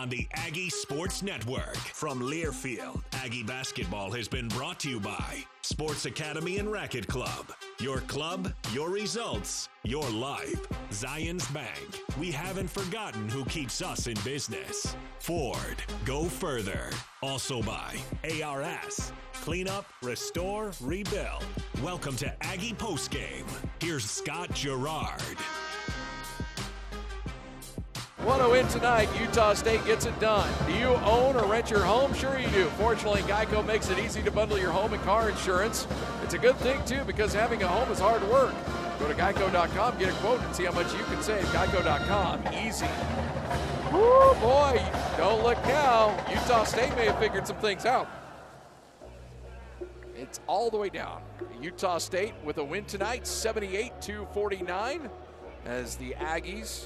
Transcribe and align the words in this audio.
on 0.00 0.08
the 0.08 0.26
Aggie 0.32 0.70
Sports 0.70 1.22
Network. 1.22 1.76
From 1.76 2.22
Learfield, 2.22 3.02
Aggie 3.12 3.42
basketball 3.42 4.10
has 4.12 4.28
been 4.28 4.48
brought 4.48 4.80
to 4.80 4.88
you 4.88 4.98
by 4.98 5.44
Sports 5.60 6.06
Academy 6.06 6.56
and 6.56 6.72
Racquet 6.72 7.06
Club. 7.06 7.52
Your 7.80 8.00
club, 8.00 8.50
your 8.72 8.88
results, 8.88 9.68
your 9.82 10.08
life. 10.08 10.66
Zions 10.88 11.52
Bank. 11.52 12.00
We 12.18 12.30
haven't 12.30 12.70
forgotten 12.70 13.28
who 13.28 13.44
keeps 13.44 13.82
us 13.82 14.06
in 14.06 14.16
business. 14.24 14.96
Ford. 15.18 15.82
Go 16.06 16.24
further. 16.24 16.88
Also 17.22 17.60
by 17.60 17.98
ARS. 18.42 19.12
Clean 19.34 19.68
up, 19.68 19.84
restore, 20.02 20.72
rebuild. 20.80 21.44
Welcome 21.82 22.16
to 22.16 22.42
Aggie 22.42 22.72
Postgame. 22.72 23.44
Here's 23.82 24.04
Scott 24.10 24.54
Garrard. 24.54 25.20
Want 28.24 28.42
to 28.42 28.50
win 28.50 28.68
tonight? 28.68 29.08
Utah 29.18 29.54
State 29.54 29.82
gets 29.86 30.04
it 30.04 30.18
done. 30.20 30.48
Do 30.66 30.74
you 30.74 30.88
own 30.88 31.36
or 31.36 31.46
rent 31.46 31.70
your 31.70 31.80
home? 31.80 32.12
Sure 32.12 32.38
you 32.38 32.48
do. 32.48 32.66
Fortunately, 32.76 33.22
Geico 33.22 33.64
makes 33.66 33.88
it 33.88 33.98
easy 33.98 34.22
to 34.22 34.30
bundle 34.30 34.58
your 34.58 34.70
home 34.70 34.92
and 34.92 35.02
car 35.04 35.30
insurance. 35.30 35.86
It's 36.22 36.34
a 36.34 36.38
good 36.38 36.56
thing 36.56 36.84
too 36.84 37.02
because 37.04 37.32
having 37.32 37.62
a 37.62 37.66
home 37.66 37.90
is 37.90 37.98
hard 37.98 38.22
work. 38.28 38.54
Go 38.98 39.08
to 39.08 39.14
geico.com, 39.14 39.98
get 39.98 40.10
a 40.10 40.12
quote, 40.18 40.42
and 40.42 40.54
see 40.54 40.64
how 40.64 40.72
much 40.72 40.92
you 40.92 41.02
can 41.04 41.22
save. 41.22 41.42
Geico.com, 41.46 42.42
easy. 42.54 42.86
Woo, 43.90 44.34
boy! 44.34 44.84
Don't 45.16 45.42
look 45.42 45.56
now. 45.64 46.14
Utah 46.28 46.64
State 46.64 46.94
may 46.96 47.06
have 47.06 47.18
figured 47.18 47.46
some 47.46 47.56
things 47.56 47.86
out. 47.86 48.06
It's 50.14 50.40
all 50.46 50.68
the 50.68 50.76
way 50.76 50.90
down. 50.90 51.22
Utah 51.62 51.96
State 51.96 52.34
with 52.44 52.58
a 52.58 52.64
win 52.64 52.84
tonight, 52.84 53.26
78 53.26 53.98
to 54.02 54.28
49, 54.34 55.08
as 55.64 55.96
the 55.96 56.12
Aggies 56.18 56.84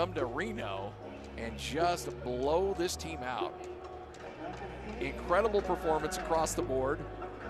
come 0.00 0.14
to 0.14 0.24
Reno 0.24 0.94
and 1.36 1.58
just 1.58 2.08
blow 2.24 2.74
this 2.78 2.96
team 2.96 3.18
out. 3.22 3.52
Incredible 4.98 5.60
performance 5.60 6.16
across 6.16 6.54
the 6.54 6.62
board. 6.62 7.00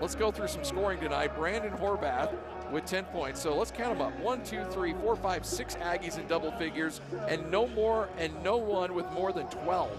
Let's 0.01 0.15
go 0.15 0.33
through 0.33 0.49
some 0.49 0.65
scoring 0.65 0.99
tonight. 0.99 1.33
Brandon 1.33 1.71
Horvath 1.71 2.33
with 2.69 2.83
10 2.83 3.05
points. 3.05 3.39
So 3.39 3.55
let's 3.55 3.71
count 3.71 3.97
them 3.97 4.05
up. 4.05 4.19
One, 4.19 4.43
two, 4.43 4.65
three, 4.65 4.93
four, 4.95 5.15
five, 5.15 5.45
six 5.45 5.75
Aggies 5.75 6.19
in 6.19 6.27
double 6.27 6.51
figures, 6.51 6.99
and 7.29 7.49
no 7.49 7.67
more 7.67 8.09
and 8.17 8.33
no 8.43 8.57
one 8.57 8.93
with 8.95 9.09
more 9.13 9.31
than 9.31 9.47
12. 9.47 9.89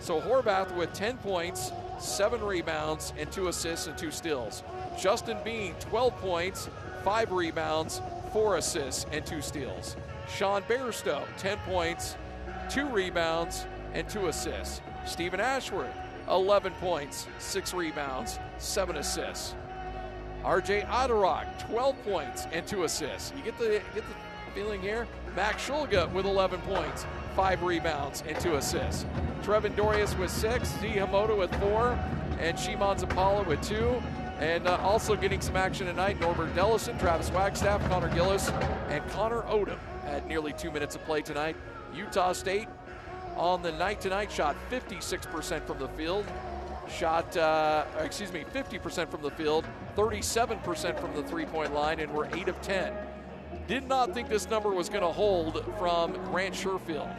So 0.00 0.20
Horvath 0.20 0.74
with 0.74 0.92
10 0.92 1.18
points, 1.18 1.70
seven 2.00 2.42
rebounds, 2.42 3.12
and 3.16 3.30
two 3.30 3.46
assists 3.46 3.86
and 3.86 3.96
two 3.96 4.10
steals. 4.10 4.64
Justin 5.00 5.38
Bean, 5.44 5.72
12 5.78 6.16
points, 6.16 6.68
five 7.04 7.30
rebounds, 7.30 8.02
four 8.32 8.56
assists, 8.56 9.06
and 9.12 9.24
two 9.24 9.40
steals. 9.40 9.94
Sean 10.28 10.62
Bairstow, 10.62 11.24
10 11.38 11.58
points, 11.58 12.16
two 12.68 12.88
rebounds, 12.88 13.66
and 13.94 14.08
two 14.08 14.28
assists. 14.28 14.80
Steven 15.04 15.40
Ashworth, 15.40 15.94
11 16.28 16.72
points, 16.74 17.26
six 17.38 17.72
rebounds, 17.72 18.38
seven 18.58 18.96
assists. 18.96 19.54
RJ 20.42 20.86
Eytle 20.88 21.22
Rock, 21.22 21.46
12 21.70 22.02
points 22.04 22.46
and 22.52 22.66
two 22.66 22.84
assists. 22.84 23.32
You 23.36 23.42
get 23.42 23.58
the 23.58 23.80
get 23.94 24.04
the 24.06 24.14
feeling 24.54 24.80
here? 24.80 25.06
Max 25.34 25.66
Shulga 25.68 26.10
with 26.12 26.24
11 26.24 26.60
points, 26.62 27.06
five 27.34 27.62
rebounds, 27.62 28.22
and 28.26 28.38
two 28.40 28.56
assists. 28.56 29.06
Trevin 29.42 29.74
Dorius 29.76 30.16
with 30.18 30.30
six, 30.30 30.68
Zee 30.80 30.94
Hamoda 30.94 31.36
with 31.36 31.54
four, 31.56 31.98
and 32.38 32.56
Szymon 32.56 33.00
Zapala 33.00 33.46
with 33.46 33.60
two. 33.62 34.02
And 34.38 34.66
uh, 34.66 34.76
also 34.82 35.16
getting 35.16 35.40
some 35.40 35.56
action 35.56 35.86
tonight, 35.86 36.20
Norbert 36.20 36.54
Thelissen, 36.54 36.98
Travis 37.00 37.30
Wagstaff, 37.30 37.86
Connor 37.88 38.12
Gillis, 38.14 38.50
and 38.90 39.06
Connor 39.10 39.42
Odom 39.42 39.78
at 40.06 40.26
nearly 40.26 40.52
two 40.52 40.70
minutes 40.70 40.94
of 40.94 41.04
play 41.04 41.22
tonight. 41.22 41.56
Utah 41.94 42.32
State 42.32 42.68
on 43.36 43.62
the 43.62 43.72
night 43.72 44.00
tonight 44.00 44.30
shot 44.30 44.56
56% 44.70 45.66
from 45.66 45.78
the 45.78 45.88
field, 45.88 46.24
shot, 46.88 47.36
uh, 47.36 47.84
excuse 48.00 48.32
me, 48.32 48.44
50% 48.54 49.10
from 49.10 49.22
the 49.22 49.30
field, 49.30 49.64
37% 49.96 50.98
from 51.00 51.14
the 51.14 51.22
three 51.22 51.46
point 51.46 51.74
line, 51.74 52.00
and 52.00 52.12
we're 52.12 52.26
8 52.34 52.48
of 52.48 52.60
10. 52.62 52.92
Did 53.66 53.88
not 53.88 54.14
think 54.14 54.28
this 54.28 54.48
number 54.48 54.70
was 54.70 54.88
going 54.88 55.02
to 55.02 55.12
hold 55.12 55.64
from 55.78 56.12
Grant 56.30 56.54
Sherfield. 56.54 57.12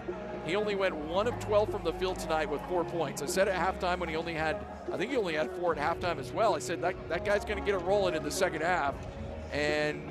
He 0.45 0.55
only 0.55 0.75
went 0.75 0.95
1 0.95 1.27
of 1.27 1.37
12 1.39 1.69
from 1.69 1.83
the 1.83 1.91
field 1.93 2.19
tonight 2.19 2.49
with 2.49 2.61
four 2.61 2.85
points. 2.85 3.21
I 3.21 3.25
said 3.25 3.49
at 3.49 3.55
halftime 3.55 3.99
when 3.99 4.07
he 4.07 4.15
only 4.15 4.33
had, 4.33 4.65
I 4.91 4.95
think 4.95 5.11
he 5.11 5.17
only 5.17 5.33
had 5.33 5.51
four 5.51 5.77
at 5.77 5.77
halftime 5.77 6.19
as 6.19 6.31
well. 6.31 6.55
I 6.55 6.59
said 6.59 6.81
that, 6.81 6.95
that 7.09 7.25
guy's 7.25 7.43
going 7.43 7.59
to 7.59 7.65
get 7.65 7.75
it 7.75 7.83
rolling 7.83 8.15
in 8.15 8.23
the 8.23 8.31
second 8.31 8.61
half, 8.61 8.95
and 9.51 10.01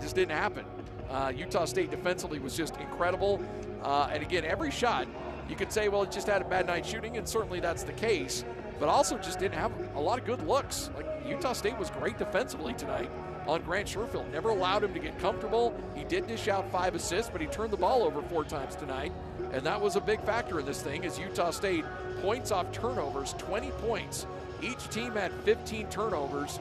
just 0.00 0.16
didn't 0.16 0.36
happen. 0.36 0.64
Uh, 1.10 1.32
Utah 1.34 1.64
State 1.64 1.90
defensively 1.90 2.38
was 2.38 2.56
just 2.56 2.76
incredible. 2.76 3.42
Uh, 3.82 4.10
and 4.12 4.22
again, 4.22 4.44
every 4.44 4.70
shot, 4.70 5.06
you 5.48 5.56
could 5.56 5.72
say, 5.72 5.88
well, 5.88 6.02
it 6.02 6.12
just 6.12 6.26
had 6.26 6.42
a 6.42 6.44
bad 6.44 6.66
night 6.66 6.84
shooting, 6.84 7.16
and 7.16 7.26
certainly 7.26 7.60
that's 7.60 7.82
the 7.82 7.92
case, 7.92 8.44
but 8.78 8.88
also 8.88 9.16
just 9.18 9.38
didn't 9.38 9.54
have 9.54 9.72
a 9.94 10.00
lot 10.00 10.18
of 10.18 10.24
good 10.26 10.46
looks. 10.46 10.90
Like 10.94 11.06
Utah 11.26 11.54
State 11.54 11.78
was 11.78 11.90
great 11.90 12.18
defensively 12.18 12.74
tonight 12.74 13.10
on 13.46 13.62
Grant 13.62 13.88
Sherfield. 13.88 14.30
Never 14.30 14.50
allowed 14.50 14.84
him 14.84 14.92
to 14.92 15.00
get 15.00 15.18
comfortable. 15.18 15.74
He 15.94 16.04
did 16.04 16.26
dish 16.26 16.48
out 16.48 16.70
five 16.70 16.94
assists, 16.94 17.30
but 17.30 17.40
he 17.40 17.46
turned 17.46 17.72
the 17.72 17.78
ball 17.78 18.02
over 18.02 18.20
four 18.22 18.44
times 18.44 18.76
tonight. 18.76 19.12
And 19.52 19.62
that 19.64 19.80
was 19.80 19.96
a 19.96 20.00
big 20.00 20.20
factor 20.22 20.60
in 20.60 20.66
this 20.66 20.82
thing 20.82 21.04
as 21.06 21.18
Utah 21.18 21.50
State 21.50 21.84
points 22.20 22.50
off 22.50 22.70
turnovers, 22.72 23.34
20 23.38 23.70
points. 23.72 24.26
Each 24.60 24.88
team 24.90 25.12
had 25.12 25.32
15 25.44 25.88
turnovers. 25.88 26.60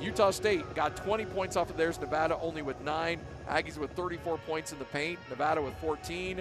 Utah 0.00 0.30
State 0.30 0.74
got 0.74 0.96
20 0.96 1.26
points 1.26 1.56
off 1.56 1.68
of 1.70 1.76
theirs. 1.76 2.00
Nevada 2.00 2.38
only 2.40 2.62
with 2.62 2.80
nine. 2.82 3.20
Aggies 3.48 3.76
with 3.76 3.90
34 3.92 4.38
points 4.38 4.72
in 4.72 4.78
the 4.78 4.84
paint. 4.86 5.18
Nevada 5.28 5.60
with 5.60 5.74
14. 5.74 6.40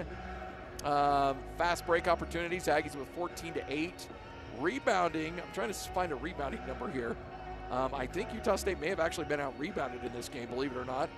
Um, 0.86 1.38
fast 1.58 1.86
break 1.86 2.08
opportunities. 2.08 2.68
Aggies 2.68 2.96
with 2.96 3.08
14 3.10 3.54
to 3.54 3.64
8. 3.68 4.08
Rebounding. 4.60 5.34
I'm 5.34 5.54
trying 5.54 5.68
to 5.68 5.74
find 5.74 6.12
a 6.12 6.16
rebounding 6.16 6.66
number 6.66 6.90
here. 6.90 7.18
Um, 7.72 7.94
I 7.94 8.08
think 8.08 8.34
Utah 8.34 8.56
State 8.56 8.80
may 8.80 8.88
have 8.88 9.00
actually 9.00 9.26
been 9.26 9.40
out 9.40 9.54
rebounded 9.60 10.04
in 10.04 10.12
this 10.14 10.28
game, 10.28 10.48
believe 10.48 10.72
it 10.72 10.78
or 10.78 10.86
not. 10.86 11.10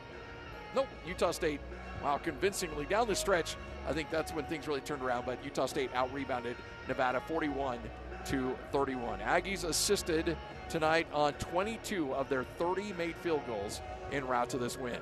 Nope, 0.75 0.87
Utah 1.07 1.31
State, 1.31 1.61
wow, 2.03 2.17
convincingly 2.17 2.85
down 2.85 3.07
the 3.07 3.15
stretch. 3.15 3.55
I 3.87 3.93
think 3.93 4.09
that's 4.09 4.33
when 4.33 4.45
things 4.45 4.67
really 4.67 4.81
turned 4.81 5.01
around, 5.01 5.25
but 5.25 5.43
Utah 5.45 5.65
State 5.65 5.91
out 5.93 6.13
rebounded 6.13 6.57
Nevada 6.87 7.21
41 7.21 7.79
to 8.25 8.55
31. 8.71 9.19
Aggies 9.19 9.63
assisted 9.63 10.37
tonight 10.69 11.07
on 11.13 11.33
22 11.33 12.13
of 12.13 12.29
their 12.29 12.43
30 12.43 12.93
made 12.93 13.15
field 13.17 13.41
goals 13.45 13.81
in 14.11 14.25
route 14.25 14.49
to 14.49 14.57
this 14.57 14.77
win. 14.77 14.99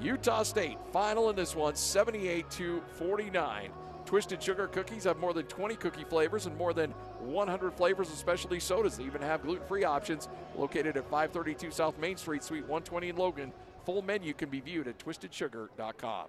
Utah 0.00 0.42
State 0.42 0.78
final 0.92 1.30
in 1.30 1.36
this 1.36 1.54
one 1.54 1.74
78 1.74 2.50
to 2.50 2.82
49. 2.94 3.70
Twisted 4.06 4.42
Sugar 4.42 4.66
cookies 4.66 5.04
have 5.04 5.18
more 5.18 5.32
than 5.32 5.46
20 5.46 5.76
cookie 5.76 6.04
flavors 6.04 6.46
and 6.46 6.56
more 6.56 6.72
than 6.72 6.90
100 7.20 7.72
flavors 7.74 8.10
of 8.10 8.16
specialty 8.16 8.58
sodas. 8.58 8.96
They 8.96 9.04
even 9.04 9.22
have 9.22 9.42
gluten 9.42 9.66
free 9.68 9.84
options 9.84 10.28
located 10.56 10.96
at 10.96 11.04
532 11.04 11.70
South 11.70 11.98
Main 11.98 12.16
Street, 12.16 12.42
Suite 12.42 12.62
120 12.62 13.10
in 13.10 13.16
Logan. 13.16 13.52
Full 13.84 14.02
menu 14.02 14.32
can 14.32 14.48
be 14.48 14.60
viewed 14.60 14.88
at 14.88 14.98
twistedsugar.com. 14.98 16.26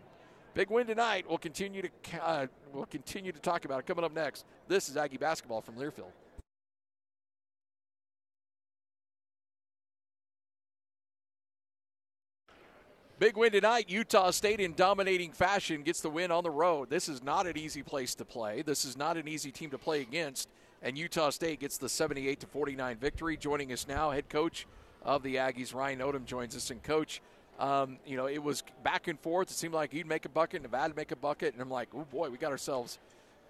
Big 0.54 0.70
win 0.70 0.86
tonight. 0.86 1.26
We'll 1.30 1.38
continue 1.38 1.82
to 1.84 1.90
uh, 2.22 2.48
we'll 2.74 2.86
continue 2.86 3.32
to 3.32 3.40
talk 3.40 3.64
about 3.64 3.80
it 3.80 3.86
coming 3.86 4.04
up 4.04 4.14
next. 4.14 4.46
This 4.68 4.90
is 4.90 4.98
Aggie 4.98 5.18
basketball 5.18 5.62
from 5.62 5.76
Learfield. 5.76 6.12
Big 13.18 13.38
win 13.38 13.52
tonight. 13.52 13.86
Utah 13.88 14.32
State 14.32 14.60
in 14.60 14.74
dominating 14.74 15.32
fashion 15.32 15.84
gets 15.84 16.02
the 16.02 16.10
win 16.10 16.32
on 16.32 16.44
the 16.44 16.50
road. 16.50 16.90
This 16.90 17.08
is 17.08 17.24
not 17.24 17.46
an 17.46 17.56
easy 17.56 17.84
place 17.84 18.16
to 18.16 18.26
play. 18.26 18.62
This 18.62 18.84
is 18.84 18.98
not 18.98 19.16
an 19.16 19.28
easy 19.28 19.52
team 19.52 19.70
to 19.70 19.78
play 19.78 20.02
against. 20.02 20.50
And 20.82 20.98
Utah 20.98 21.30
State 21.30 21.60
gets 21.60 21.78
the 21.78 21.88
78 21.88 22.40
to 22.40 22.48
49 22.48 22.98
victory. 22.98 23.38
Joining 23.38 23.72
us 23.72 23.88
now, 23.88 24.10
head 24.10 24.28
coach 24.28 24.66
of 25.04 25.22
the 25.22 25.36
Aggies, 25.36 25.74
Ryan 25.74 26.00
Odom, 26.00 26.26
joins 26.26 26.56
us. 26.56 26.72
And 26.72 26.82
coach, 26.82 27.22
um, 27.62 27.98
you 28.06 28.18
know, 28.18 28.28
it 28.28 28.42
was 28.42 28.64
back 28.84 29.08
and 29.08 29.20
forth. 29.20 29.52
It 29.52 29.54
seemed 29.54 29.74
like 29.74 29.92
he'd 29.92 30.08
make 30.08 30.26
a 30.26 30.30
bucket, 30.30 30.64
Nevada'd 30.64 30.96
make 30.96 31.12
a 31.12 31.16
bucket, 31.16 31.54
and 31.54 31.62
I'm 31.62 31.70
like, 31.70 31.90
oh 31.96 32.06
boy, 32.12 32.30
we 32.30 32.38
got 32.38 32.52
ourselves 32.52 32.97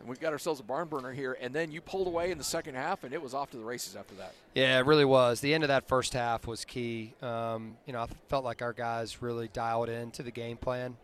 and 0.02 0.10
we've 0.10 0.20
got 0.20 0.34
ourselves 0.34 0.60
a 0.60 0.64
barn 0.64 0.88
burner 0.88 1.12
here. 1.12 1.38
And 1.40 1.54
then 1.54 1.72
you 1.72 1.80
pulled 1.80 2.08
away 2.08 2.32
in 2.32 2.38
the 2.38 2.44
second 2.44 2.76
half, 2.76 3.04
and 3.04 3.14
it 3.14 3.22
was 3.22 3.34
off 3.34 3.52
to 3.52 3.58
the 3.58 3.64
races 3.64 3.96
after 3.96 4.16
that. 4.16 4.34
Yeah, 4.56 4.80
it 4.80 4.86
really 4.86 5.06
was. 5.06 5.40
The 5.42 5.54
end 5.54 5.64
of 5.64 5.68
that 5.70 5.88
first 5.88 6.14
half 6.14 6.48
was 6.48 6.66
key. 6.66 7.14
Um, 7.22 7.78
you 7.86 7.94
know, 7.94 8.02
I 8.02 8.08
felt 8.28 8.44
like 8.44 8.62
our 8.62 8.74
guys 8.74 9.22
really 9.22 9.48
dialed 9.48 9.90
into 9.90 10.24
the 10.24 10.32
game 10.32 10.58
plan. 10.58 10.98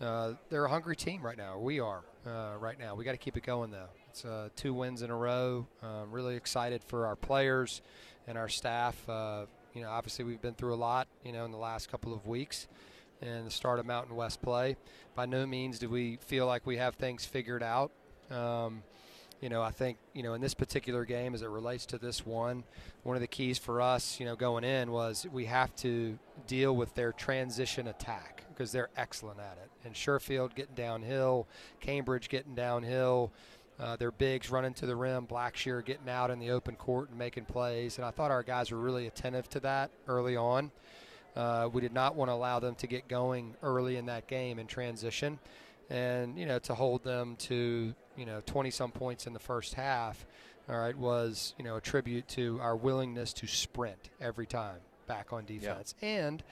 Uh, 0.00 0.34
they're 0.50 0.64
a 0.66 0.70
hungry 0.70 0.96
team 0.96 1.22
right 1.22 1.36
now. 1.36 1.58
We 1.58 1.80
are 1.80 2.02
uh, 2.26 2.54
right 2.60 2.78
now. 2.78 2.94
We 2.94 3.04
got 3.04 3.12
to 3.12 3.18
keep 3.18 3.36
it 3.36 3.44
going 3.44 3.70
though. 3.70 3.88
It's 4.10 4.24
uh, 4.24 4.50
two 4.54 4.74
wins 4.74 5.00
in 5.02 5.10
a 5.10 5.16
row. 5.16 5.66
Um, 5.82 6.10
really 6.10 6.36
excited 6.36 6.82
for 6.84 7.06
our 7.06 7.16
players 7.16 7.80
and 8.26 8.36
our 8.36 8.48
staff. 8.48 9.08
You 9.74 9.82
know, 9.82 9.90
obviously 9.90 10.24
we've 10.24 10.42
been 10.42 10.54
through 10.54 10.74
a 10.74 10.76
lot. 10.76 11.08
You 11.24 11.32
know, 11.32 11.44
in 11.44 11.50
the 11.50 11.58
last 11.58 11.90
couple 11.90 12.12
of 12.12 12.26
weeks 12.26 12.68
and 13.22 13.46
the 13.46 13.50
start 13.50 13.78
of 13.78 13.86
Mountain 13.86 14.16
West 14.16 14.42
play. 14.42 14.76
By 15.14 15.26
no 15.26 15.46
means 15.46 15.78
do 15.78 15.88
we 15.88 16.18
feel 16.26 16.46
like 16.46 16.66
we 16.66 16.76
have 16.76 16.96
things 16.96 17.24
figured 17.24 17.62
out. 17.62 17.92
Um, 18.30 18.82
you 19.40 19.48
know, 19.48 19.60
I 19.60 19.70
think, 19.70 19.98
you 20.12 20.22
know, 20.22 20.34
in 20.34 20.40
this 20.40 20.54
particular 20.54 21.04
game, 21.04 21.34
as 21.34 21.42
it 21.42 21.48
relates 21.48 21.84
to 21.86 21.98
this 21.98 22.24
one, 22.24 22.62
one 23.02 23.16
of 23.16 23.20
the 23.20 23.26
keys 23.26 23.58
for 23.58 23.80
us, 23.80 24.20
you 24.20 24.26
know, 24.26 24.36
going 24.36 24.62
in 24.62 24.92
was 24.92 25.26
we 25.32 25.46
have 25.46 25.74
to 25.76 26.16
deal 26.46 26.76
with 26.76 26.94
their 26.94 27.12
transition 27.12 27.88
attack 27.88 28.44
because 28.50 28.70
they're 28.70 28.90
excellent 28.96 29.40
at 29.40 29.58
it. 29.62 29.70
And 29.84 29.94
Sherfield 29.94 30.54
getting 30.54 30.76
downhill, 30.76 31.48
Cambridge 31.80 32.28
getting 32.28 32.54
downhill, 32.54 33.32
Uh, 33.82 33.96
their 33.96 34.12
bigs 34.12 34.48
running 34.48 34.72
to 34.74 34.86
the 34.86 34.94
rim, 34.94 35.26
Blackshear 35.26 35.84
getting 35.84 36.08
out 36.08 36.30
in 36.30 36.38
the 36.38 36.50
open 36.50 36.76
court 36.76 37.10
and 37.10 37.18
making 37.18 37.46
plays. 37.46 37.98
And 37.98 38.04
I 38.04 38.12
thought 38.12 38.30
our 38.30 38.44
guys 38.44 38.70
were 38.70 38.78
really 38.78 39.08
attentive 39.08 39.48
to 39.50 39.60
that 39.60 39.90
early 40.06 40.36
on. 40.36 40.70
Uh, 41.34 41.68
we 41.72 41.80
did 41.80 41.92
not 41.92 42.14
want 42.14 42.28
to 42.28 42.32
allow 42.34 42.60
them 42.60 42.76
to 42.76 42.86
get 42.86 43.08
going 43.08 43.56
early 43.60 43.96
in 43.96 44.06
that 44.06 44.28
game 44.28 44.60
in 44.60 44.68
transition. 44.68 45.40
And, 45.90 46.38
you 46.38 46.46
know, 46.46 46.60
to 46.60 46.74
hold 46.74 47.02
them 47.02 47.34
to, 47.40 47.92
you 48.16 48.26
know, 48.26 48.40
20 48.46 48.70
some 48.70 48.92
points 48.92 49.26
in 49.26 49.32
the 49.32 49.40
first 49.40 49.74
half, 49.74 50.24
all 50.68 50.78
right, 50.78 50.96
was, 50.96 51.54
you 51.58 51.64
know, 51.64 51.74
a 51.74 51.80
tribute 51.80 52.28
to 52.28 52.60
our 52.62 52.76
willingness 52.76 53.32
to 53.32 53.48
sprint 53.48 54.10
every 54.20 54.46
time 54.46 54.78
back 55.08 55.32
on 55.32 55.44
defense. 55.44 55.96
Yeah. 56.00 56.26
And 56.26 56.42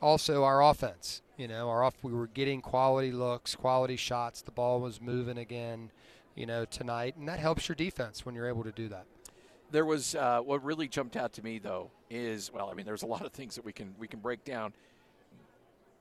also 0.00 0.44
our 0.44 0.62
offense. 0.62 1.22
You 1.36 1.48
know, 1.48 1.68
our 1.68 1.82
off 1.82 1.94
we 2.02 2.12
were 2.12 2.28
getting 2.28 2.60
quality 2.60 3.12
looks, 3.12 3.54
quality 3.54 3.96
shots. 3.96 4.42
The 4.42 4.50
ball 4.50 4.80
was 4.80 5.00
moving 5.00 5.38
again, 5.38 5.90
you 6.34 6.46
know, 6.46 6.64
tonight, 6.64 7.16
and 7.16 7.28
that 7.28 7.38
helps 7.38 7.68
your 7.68 7.76
defense 7.76 8.24
when 8.24 8.34
you're 8.34 8.48
able 8.48 8.64
to 8.64 8.72
do 8.72 8.88
that. 8.88 9.06
There 9.70 9.84
was 9.84 10.14
uh, 10.14 10.40
what 10.40 10.62
really 10.64 10.88
jumped 10.88 11.16
out 11.16 11.32
to 11.34 11.42
me 11.42 11.58
though 11.58 11.90
is 12.10 12.52
well, 12.52 12.68
I 12.70 12.74
mean, 12.74 12.86
there's 12.86 13.02
a 13.02 13.06
lot 13.06 13.24
of 13.24 13.32
things 13.32 13.54
that 13.54 13.64
we 13.64 13.72
can 13.72 13.94
we 13.98 14.06
can 14.06 14.20
break 14.20 14.44
down. 14.44 14.72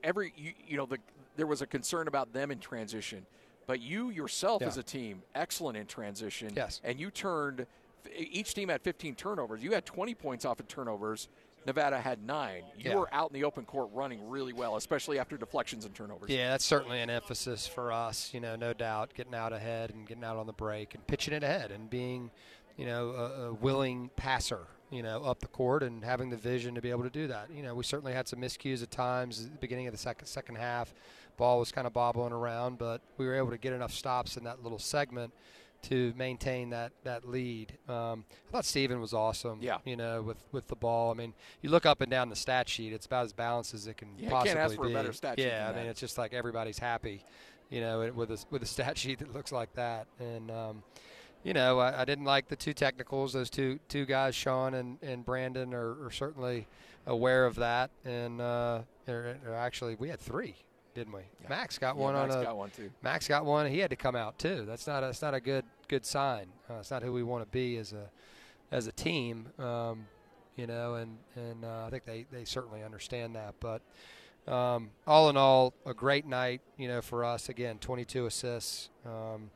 Every 0.03 0.33
you, 0.35 0.53
you 0.67 0.77
know, 0.77 0.85
the, 0.85 0.97
there 1.37 1.47
was 1.47 1.61
a 1.61 1.67
concern 1.67 2.07
about 2.07 2.33
them 2.33 2.51
in 2.51 2.59
transition, 2.59 3.25
but 3.67 3.81
you 3.81 4.09
yourself 4.09 4.61
yeah. 4.61 4.67
as 4.67 4.77
a 4.77 4.83
team, 4.83 5.21
excellent 5.35 5.77
in 5.77 5.85
transition. 5.85 6.51
Yes, 6.55 6.81
and 6.83 6.99
you 6.99 7.11
turned. 7.11 7.65
Each 8.17 8.55
team 8.55 8.69
had 8.69 8.81
15 8.81 9.13
turnovers. 9.13 9.63
You 9.63 9.73
had 9.73 9.85
20 9.85 10.15
points 10.15 10.43
off 10.43 10.59
of 10.59 10.67
turnovers. 10.67 11.29
Nevada 11.65 11.99
had 11.99 12.23
nine. 12.25 12.63
You 12.77 12.91
yeah. 12.91 12.95
were 12.95 13.13
out 13.13 13.29
in 13.29 13.33
the 13.39 13.43
open 13.43 13.65
court 13.65 13.89
running 13.93 14.27
really 14.29 14.53
well, 14.53 14.77
especially 14.77 15.19
after 15.19 15.37
deflections 15.37 15.85
and 15.85 15.93
turnovers. 15.93 16.29
Yeah, 16.29 16.49
that's 16.49 16.65
certainly 16.65 17.01
an 17.01 17.09
emphasis 17.09 17.67
for 17.67 17.91
us. 17.91 18.33
You 18.33 18.39
know, 18.39 18.55
no 18.55 18.73
doubt, 18.73 19.13
getting 19.13 19.35
out 19.35 19.53
ahead 19.53 19.91
and 19.91 20.07
getting 20.07 20.23
out 20.23 20.37
on 20.37 20.47
the 20.47 20.53
break 20.53 20.95
and 20.95 21.05
pitching 21.05 21.33
it 21.33 21.43
ahead 21.43 21.71
and 21.71 21.89
being, 21.89 22.31
you 22.77 22.85
know, 22.85 23.09
a, 23.11 23.47
a 23.47 23.53
willing 23.53 24.09
passer. 24.15 24.67
You 24.89 25.03
know, 25.03 25.23
up 25.23 25.39
the 25.39 25.47
court 25.47 25.83
and 25.83 26.03
having 26.03 26.29
the 26.29 26.35
vision 26.35 26.75
to 26.75 26.81
be 26.81 26.89
able 26.89 27.03
to 27.03 27.09
do 27.09 27.27
that. 27.27 27.49
You 27.49 27.63
know, 27.63 27.73
we 27.73 27.83
certainly 27.83 28.11
had 28.11 28.27
some 28.27 28.41
miscues 28.41 28.83
at 28.83 28.91
times 28.91 29.45
at 29.45 29.51
the 29.53 29.57
beginning 29.57 29.87
of 29.87 29.93
the 29.93 29.97
second 29.97 30.25
second 30.27 30.55
half. 30.55 30.93
Ball 31.37 31.59
was 31.59 31.71
kind 31.71 31.87
of 31.87 31.93
bobbling 31.93 32.33
around, 32.33 32.77
but 32.77 33.01
we 33.17 33.25
were 33.25 33.35
able 33.35 33.51
to 33.51 33.57
get 33.57 33.71
enough 33.71 33.93
stops 33.93 34.35
in 34.35 34.43
that 34.43 34.63
little 34.63 34.79
segment 34.79 35.33
to 35.83 36.13
maintain 36.15 36.69
that 36.71 36.91
that 37.03 37.27
lead. 37.27 37.77
Um, 37.87 38.25
I 38.47 38.51
thought 38.51 38.65
Steven 38.65 38.99
was 38.99 39.13
awesome. 39.13 39.59
Yeah. 39.61 39.77
You 39.85 39.95
know, 39.95 40.21
with 40.21 40.37
with 40.51 40.67
the 40.67 40.75
ball. 40.75 41.11
I 41.11 41.13
mean, 41.13 41.33
you 41.61 41.69
look 41.69 41.85
up 41.85 42.01
and 42.01 42.11
down 42.11 42.29
the 42.29 42.35
stat 42.35 42.69
sheet; 42.69 42.93
it's 42.93 43.05
about 43.05 43.25
as 43.25 43.33
balanced 43.33 43.73
as 43.73 43.87
it 43.87 43.97
can 43.97 44.09
yeah, 44.17 44.29
possibly 44.29 44.53
can't 44.53 44.59
ask 44.65 44.75
for 44.75 44.85
be. 44.85 44.91
A 44.91 44.95
better 44.95 45.13
stat 45.13 45.39
yeah, 45.39 45.71
I 45.71 45.77
mean, 45.77 45.87
it's 45.87 45.99
just 45.99 46.17
like 46.17 46.33
everybody's 46.33 46.79
happy. 46.79 47.23
You 47.69 47.81
know, 47.81 48.11
with 48.13 48.31
a 48.31 48.43
with 48.49 48.63
a 48.63 48.65
stat 48.67 48.97
sheet 48.97 49.19
that 49.19 49.33
looks 49.33 49.51
like 49.51 49.73
that, 49.73 50.07
and. 50.19 50.51
Um, 50.51 50.83
you 51.43 51.53
know, 51.53 51.79
I, 51.79 52.01
I, 52.01 52.05
didn't 52.05 52.25
like 52.25 52.49
the 52.49 52.55
two 52.55 52.71
technicals. 52.71 53.33
Those 53.33 53.49
two 53.49 53.79
two 53.87 54.05
guys, 54.05 54.35
Sean 54.35 54.75
and, 54.75 54.99
and 55.01 55.25
Brandon, 55.25 55.73
are, 55.73 56.05
are 56.05 56.11
certainly 56.11 56.67
aware 57.07 57.45
of 57.45 57.55
that. 57.55 57.89
And 58.05 58.39
uh, 58.39 58.81
they're, 59.05 59.39
they're 59.43 59.55
actually, 59.55 59.95
we 59.95 60.09
had 60.09 60.19
three 60.19 60.55
didn't 60.93 61.13
we? 61.13 61.21
Yeah. 61.41 61.49
Max 61.49 61.77
got 61.77 61.95
yeah, 61.95 62.01
one 62.01 62.13
Max 62.13 62.23
on 62.23 62.29
a. 62.31 62.33
Max 62.33 62.45
got 62.47 62.57
one 62.57 62.69
too. 62.69 62.89
Max 63.01 63.27
got 63.27 63.45
one. 63.45 63.71
He 63.71 63.79
had 63.79 63.89
to 63.89 63.95
come 63.95 64.15
out 64.15 64.37
too. 64.37 64.65
That's 64.67 64.87
not. 64.87 65.03
A, 65.03 65.07
that's 65.07 65.21
not 65.21 65.33
a 65.33 65.39
good 65.39 65.65
good 65.87 66.05
sign. 66.05 66.47
Uh, 66.69 66.75
it's 66.79 66.91
not 66.91 67.03
who 67.03 67.11
we 67.13 67.23
want 67.23 67.43
to 67.43 67.49
be 67.49 67.77
as 67.77 67.93
a 67.93 68.09
as 68.71 68.87
a 68.87 68.91
team. 68.91 69.47
Um, 69.57 70.07
you 70.55 70.67
know, 70.67 70.95
and 70.95 71.17
and 71.35 71.65
uh, 71.65 71.85
I 71.87 71.89
think 71.89 72.05
they 72.05 72.25
they 72.31 72.45
certainly 72.45 72.83
understand 72.83 73.35
that. 73.35 73.55
But 73.59 73.81
um, 74.51 74.91
all 75.07 75.29
in 75.29 75.37
all, 75.37 75.73
a 75.85 75.93
great 75.93 76.25
night. 76.25 76.61
You 76.77 76.87
know, 76.87 77.01
for 77.01 77.23
us 77.23 77.49
again, 77.49 77.77
22 77.79 78.25
assists. 78.25 78.89
Um, 79.05 79.51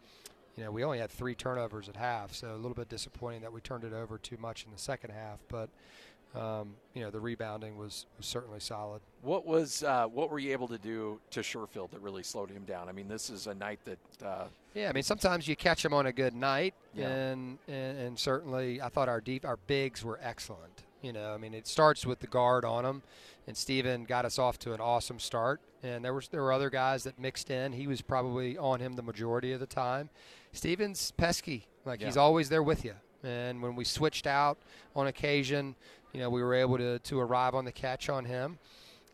you 0.58 0.64
know, 0.64 0.72
we 0.72 0.86
only 0.86 1.00
had 1.00 1.12
three 1.12 1.36
turnovers 1.36 1.90
at 1.90 1.98
half, 1.98 2.34
so 2.34 2.54
a 2.54 2.56
little 2.56 2.76
bit 2.76 2.88
disappointing 2.88 3.42
that 3.42 3.52
we 3.52 3.60
turned 3.60 3.84
it 3.84 3.92
over 3.92 4.18
too 4.18 4.38
much 4.40 4.64
in 4.64 4.72
the 4.72 4.80
second 4.80 5.12
half. 5.12 5.40
But 5.50 5.70
um, 6.34 6.76
you 6.94 7.02
know, 7.02 7.10
the 7.10 7.20
rebounding 7.20 7.78
was, 7.78 8.06
was 8.18 8.26
certainly 8.26 8.60
solid. 8.60 9.02
What 9.22 9.46
was 9.46 9.84
uh, 9.84 10.08
what 10.08 10.30
were 10.30 10.40
you 10.40 10.52
able 10.52 10.68
to 10.68 10.78
do 10.78 11.20
to 11.32 11.42
Sherfield 11.42 11.92
that 11.92 12.02
really 12.02 12.24
slowed 12.24 12.50
him 12.50 12.64
down? 12.64 12.90
I 12.90 12.92
mean, 12.92 13.08
this 13.08 13.30
is 13.30 13.48
a 13.48 13.54
night 13.54 13.80
that. 13.86 14.26
Uh, 14.26 14.46
yeah, 14.74 14.90
I 14.90 14.92
mean, 14.92 15.04
sometimes 15.04 15.48
you 15.48 15.56
catch 15.56 15.86
him 15.86 15.94
on 15.94 16.06
a 16.06 16.12
good 16.12 16.36
night, 16.36 16.74
yeah. 16.94 17.08
and, 17.08 17.58
and, 17.68 17.98
and 17.98 18.20
certainly 18.20 18.82
I 18.82 18.90
thought 18.90 19.08
our 19.08 19.22
deep 19.22 19.46
our 19.46 19.58
bigs 19.68 20.04
were 20.04 20.20
excellent. 20.22 20.84
You 21.02 21.14
know, 21.14 21.34
I 21.34 21.38
mean, 21.38 21.54
it 21.54 21.68
starts 21.68 22.06
with 22.06 22.20
the 22.20 22.28
guard 22.28 22.66
on 22.66 22.84
him, 22.84 23.04
and 23.48 23.56
Steven 23.56 24.04
got 24.06 24.26
us 24.26 24.40
off 24.40 24.58
to 24.60 24.74
an 24.74 24.82
awesome 24.82 25.20
start. 25.20 25.62
And 25.84 26.04
there 26.04 26.14
was 26.14 26.28
there 26.28 26.42
were 26.42 26.52
other 26.52 26.70
guys 26.70 27.04
that 27.04 27.20
mixed 27.20 27.52
in. 27.52 27.72
He 27.72 27.88
was 27.88 28.02
probably 28.02 28.58
on 28.58 28.80
him 28.80 28.94
the 28.94 29.04
majority 29.04 29.54
of 29.54 29.60
the 29.60 29.68
time. 29.68 30.10
Steven's 30.52 31.12
pesky, 31.12 31.68
like 31.86 32.02
yeah. 32.02 32.08
he's 32.08 32.18
always 32.18 32.50
there 32.50 32.64
with 32.64 32.84
you. 32.84 32.96
And 33.24 33.62
when 33.62 33.76
we 33.76 33.84
switched 33.84 34.28
out 34.28 34.58
on 34.96 35.08
occasion, 35.08 35.76
you 36.16 36.22
know, 36.22 36.30
we 36.30 36.42
were 36.42 36.54
able 36.54 36.78
to, 36.78 36.98
to 36.98 37.20
arrive 37.20 37.56
on 37.56 37.66
the 37.66 37.74
catch 37.74 38.08
on 38.08 38.24
him. 38.24 38.58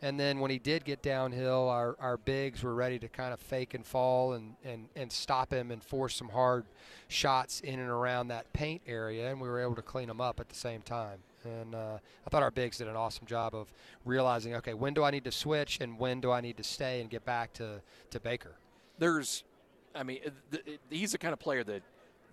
And 0.04 0.20
then 0.20 0.40
when 0.40 0.52
he 0.52 0.60
did 0.60 0.86
get 0.86 1.02
downhill, 1.02 1.68
our, 1.68 1.96
our 2.00 2.18
bigs 2.18 2.62
were 2.62 2.76
ready 2.76 3.00
to 3.00 3.08
kind 3.08 3.34
of 3.34 3.40
fake 3.40 3.74
and 3.74 3.84
fall 3.84 4.34
and, 4.34 4.54
and, 4.64 4.88
and 4.96 5.12
stop 5.12 5.52
him 5.52 5.72
and 5.72 5.84
force 5.84 6.16
some 6.16 6.30
hard 6.30 6.64
shots 7.08 7.60
in 7.62 7.80
and 7.80 7.90
around 7.90 8.28
that 8.28 8.54
paint 8.54 8.84
area, 8.86 9.32
and 9.32 9.42
we 9.42 9.50
were 9.50 9.60
able 9.60 9.74
to 9.74 9.82
clean 9.82 10.08
them 10.08 10.22
up 10.22 10.40
at 10.40 10.48
the 10.48 10.56
same 10.56 10.84
time. 10.84 11.18
And 11.44 11.74
uh, 11.74 11.98
I 12.26 12.30
thought 12.30 12.44
our 12.44 12.52
bigs 12.52 12.78
did 12.78 12.88
an 12.88 12.96
awesome 12.96 13.26
job 13.26 13.56
of 13.56 13.74
realizing, 14.06 14.54
okay, 14.58 14.76
when 14.76 14.94
do 14.94 15.04
I 15.04 15.10
need 15.10 15.24
to 15.24 15.32
switch 15.32 15.80
and 15.82 15.98
when 15.98 16.22
do 16.22 16.32
I 16.32 16.40
need 16.40 16.58
to 16.58 16.64
stay 16.64 17.02
and 17.02 17.10
get 17.10 17.26
back 17.26 17.52
to, 17.54 17.82
to 18.12 18.20
Baker? 18.20 18.52
There's, 19.00 19.44
I 19.96 20.04
mean, 20.04 20.20
th- 20.52 20.80
he's 20.92 21.14
the 21.14 21.18
kind 21.18 21.34
of 21.34 21.40
player 21.40 21.64
that 21.64 21.82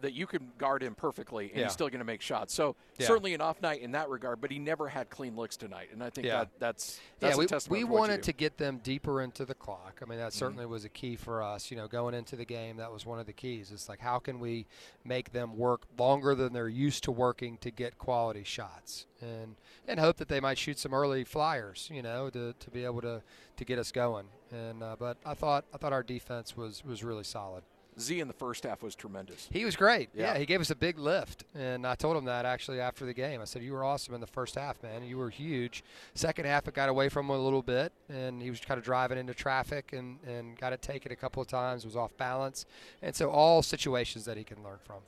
that 0.01 0.13
you 0.13 0.27
can 0.27 0.51
guard 0.59 0.83
him 0.83 0.95
perfectly 0.95 1.49
and 1.49 1.59
yeah. 1.59 1.65
he's 1.65 1.73
still 1.73 1.89
going 1.89 1.99
to 1.99 2.05
make 2.05 2.23
shots. 2.23 2.55
So 2.55 2.77
yeah. 2.99 3.07
certainly 3.07 3.35
an 3.35 3.41
off 3.41 3.61
night 3.61 3.81
in 3.81 3.93
that 3.93 4.09
regard, 4.09 4.41
but 4.41 4.51
he 4.51 4.59
never 4.59 4.89
had 4.89 5.11
clean 5.11 5.37
looks 5.37 5.57
tonight, 5.57 5.89
and 5.93 6.03
I 6.03 6.11
think 6.11 6.27
yeah. 6.27 6.39
that 6.39 6.49
that's, 6.59 7.01
that's 7.21 7.37
yeah. 7.39 7.59
we, 7.69 7.85
we 7.85 7.85
wanted 7.85 8.23
to 8.25 8.33
get 8.33 8.59
them 8.59 8.81
deeper 8.83 9.23
into 9.23 9.45
the 9.45 9.55
clock. 9.55 10.01
I 10.03 10.09
mean, 10.09 10.19
that 10.19 10.33
certainly 10.33 10.65
mm-hmm. 10.65 10.73
was 10.73 10.85
a 10.85 10.89
key 10.89 11.17
for 11.17 11.43
us. 11.43 11.71
You 11.71 11.77
know, 11.77 11.89
going 11.89 12.15
into 12.15 12.37
the 12.37 12.45
game, 12.45 12.77
that 12.77 12.93
was 12.93 13.07
one 13.07 13.19
of 13.19 13.27
the 13.27 13.33
keys. 13.33 13.71
It's 13.73 13.89
like 13.89 14.01
how 14.01 14.19
can 14.19 14.41
we 14.41 14.67
make 15.05 15.33
them 15.33 15.57
work 15.57 15.83
longer 15.99 16.35
than 16.35 16.53
they're 16.53 16.69
used 16.69 17.05
to 17.05 17.13
working 17.13 17.57
to 17.59 17.71
get 17.71 17.99
quality 17.99 18.45
shots, 18.45 19.07
and 19.21 19.57
and 19.87 19.99
hope 20.01 20.17
that 20.19 20.29
they 20.29 20.41
might 20.41 20.59
shoot 20.59 20.79
some 20.79 20.95
early 20.95 21.25
flyers. 21.25 21.89
You 21.93 22.03
know, 22.03 22.31
to, 22.31 22.55
to 22.59 22.71
be 22.71 22.85
able 22.85 23.01
to 23.03 23.23
to 23.57 23.65
get 23.65 23.79
us 23.79 23.93
going. 23.93 24.27
And 24.51 24.83
uh, 24.83 24.97
but 24.99 25.19
I 25.25 25.35
thought 25.35 25.65
I 25.75 25.79
thought 25.79 25.93
our 25.93 26.03
defense 26.03 26.57
was 26.57 26.85
was 26.85 27.05
really 27.05 27.25
solid. 27.25 27.65
Z 28.01 28.21
in 28.21 28.29
the 28.29 28.35
first 28.35 28.65
half 28.65 28.83
was 28.83 28.95
tremendous. 28.95 29.49
He 29.51 29.65
was 29.65 29.77
great. 29.77 30.11
Yeah. 30.15 30.33
yeah. 30.33 30.39
he 30.39 30.47
gave 30.47 30.61
us 30.61 30.71
a 30.71 30.77
big 30.77 30.99
lift, 30.99 31.45
and 31.55 31.87
I 31.87 31.95
told 31.95 32.17
him 32.17 32.25
that 32.27 32.45
actually 32.45 32.81
after 32.81 33.05
the 33.05 33.15
game. 33.15 33.41
I 33.41 33.45
said, 33.45 33.63
"You 33.63 33.73
were 33.73 33.85
awesome 33.85 34.15
in 34.15 34.21
the 34.21 34.27
first 34.27 34.55
half, 34.55 34.83
man. 34.83 35.05
You 35.05 35.19
were 35.19 35.31
huge. 35.31 35.85
Second 36.15 36.47
half, 36.47 36.69
it 36.69 36.75
got 36.75 36.89
away 36.89 37.09
from 37.09 37.27
him 37.27 37.37
a 37.37 37.39
little 37.39 37.63
bit, 37.63 37.93
and 38.09 38.43
he 38.43 38.51
was 38.51 38.61
kind 38.61 38.79
of 38.79 38.85
driving 38.85 39.19
into 39.19 39.35
traffic 39.35 39.93
and 39.93 40.19
and 40.27 40.59
got 40.59 40.73
it 40.73 40.83
taken 40.83 41.13
a 41.13 41.17
couple 41.17 41.43
of 41.43 41.49
times. 41.49 41.85
Was 41.85 41.97
off 41.97 42.17
balance, 42.17 42.67
and 43.03 43.15
so 43.15 43.31
all 43.31 43.63
situations 43.63 44.25
that 44.25 44.37
he 44.37 44.45
can 44.45 44.63
learn 44.63 44.79
from." 44.85 44.99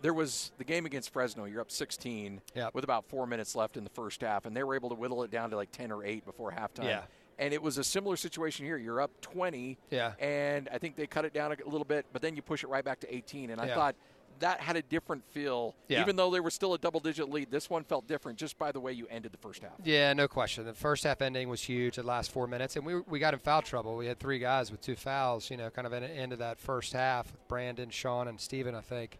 There 0.00 0.12
was 0.12 0.50
the 0.58 0.64
game 0.64 0.84
against 0.84 1.12
Fresno. 1.12 1.44
You're 1.44 1.60
up 1.60 1.70
16 1.70 2.40
yep. 2.56 2.74
with 2.74 2.82
about 2.82 3.04
four 3.08 3.24
minutes 3.24 3.54
left 3.54 3.76
in 3.76 3.84
the 3.84 3.90
first 3.90 4.20
half, 4.20 4.46
and 4.46 4.56
they 4.56 4.64
were 4.64 4.74
able 4.74 4.88
to 4.88 4.96
whittle 4.96 5.22
it 5.22 5.30
down 5.30 5.50
to 5.50 5.56
like 5.56 5.70
10 5.70 5.92
or 5.92 6.04
8 6.04 6.24
before 6.24 6.50
halftime. 6.50 6.86
Yeah 6.86 7.02
and 7.38 7.52
it 7.52 7.62
was 7.62 7.78
a 7.78 7.84
similar 7.84 8.16
situation 8.16 8.66
here. 8.66 8.76
You're 8.76 9.00
up 9.00 9.20
20, 9.20 9.78
yeah, 9.90 10.12
and 10.18 10.68
I 10.72 10.78
think 10.78 10.96
they 10.96 11.06
cut 11.06 11.24
it 11.24 11.32
down 11.32 11.52
a 11.52 11.68
little 11.68 11.84
bit, 11.84 12.06
but 12.12 12.22
then 12.22 12.36
you 12.36 12.42
push 12.42 12.64
it 12.64 12.68
right 12.68 12.84
back 12.84 13.00
to 13.00 13.14
18. 13.14 13.50
And 13.50 13.60
I 13.60 13.66
yeah. 13.66 13.74
thought 13.74 13.96
that 14.42 14.60
had 14.60 14.76
a 14.76 14.82
different 14.82 15.24
feel, 15.30 15.74
yeah. 15.88 16.00
even 16.00 16.16
though 16.16 16.30
they 16.30 16.40
were 16.40 16.50
still 16.50 16.74
a 16.74 16.78
double-digit 16.78 17.30
lead. 17.30 17.50
This 17.50 17.70
one 17.70 17.84
felt 17.84 18.06
different 18.06 18.38
just 18.38 18.58
by 18.58 18.72
the 18.72 18.80
way 18.80 18.92
you 18.92 19.06
ended 19.08 19.32
the 19.32 19.38
first 19.38 19.62
half. 19.62 19.72
Yeah, 19.84 20.12
no 20.12 20.28
question. 20.28 20.64
The 20.64 20.74
first 20.74 21.04
half 21.04 21.22
ending 21.22 21.48
was 21.48 21.62
huge. 21.62 21.96
The 21.96 22.02
last 22.02 22.30
four 22.30 22.46
minutes, 22.46 22.76
and 22.76 22.84
we 22.84 23.00
we 23.00 23.18
got 23.18 23.34
in 23.34 23.40
foul 23.40 23.62
trouble. 23.62 23.96
We 23.96 24.06
had 24.06 24.18
three 24.18 24.38
guys 24.38 24.70
with 24.70 24.80
two 24.80 24.96
fouls. 24.96 25.50
You 25.50 25.56
know, 25.56 25.70
kind 25.70 25.86
of 25.86 25.92
at 25.92 26.02
the 26.02 26.10
end 26.10 26.32
of 26.32 26.40
that 26.40 26.58
first 26.58 26.92
half 26.92 27.30
with 27.30 27.48
Brandon, 27.48 27.90
Sean, 27.90 28.28
and 28.28 28.40
Steven, 28.40 28.74
I 28.74 28.80
think. 28.80 29.18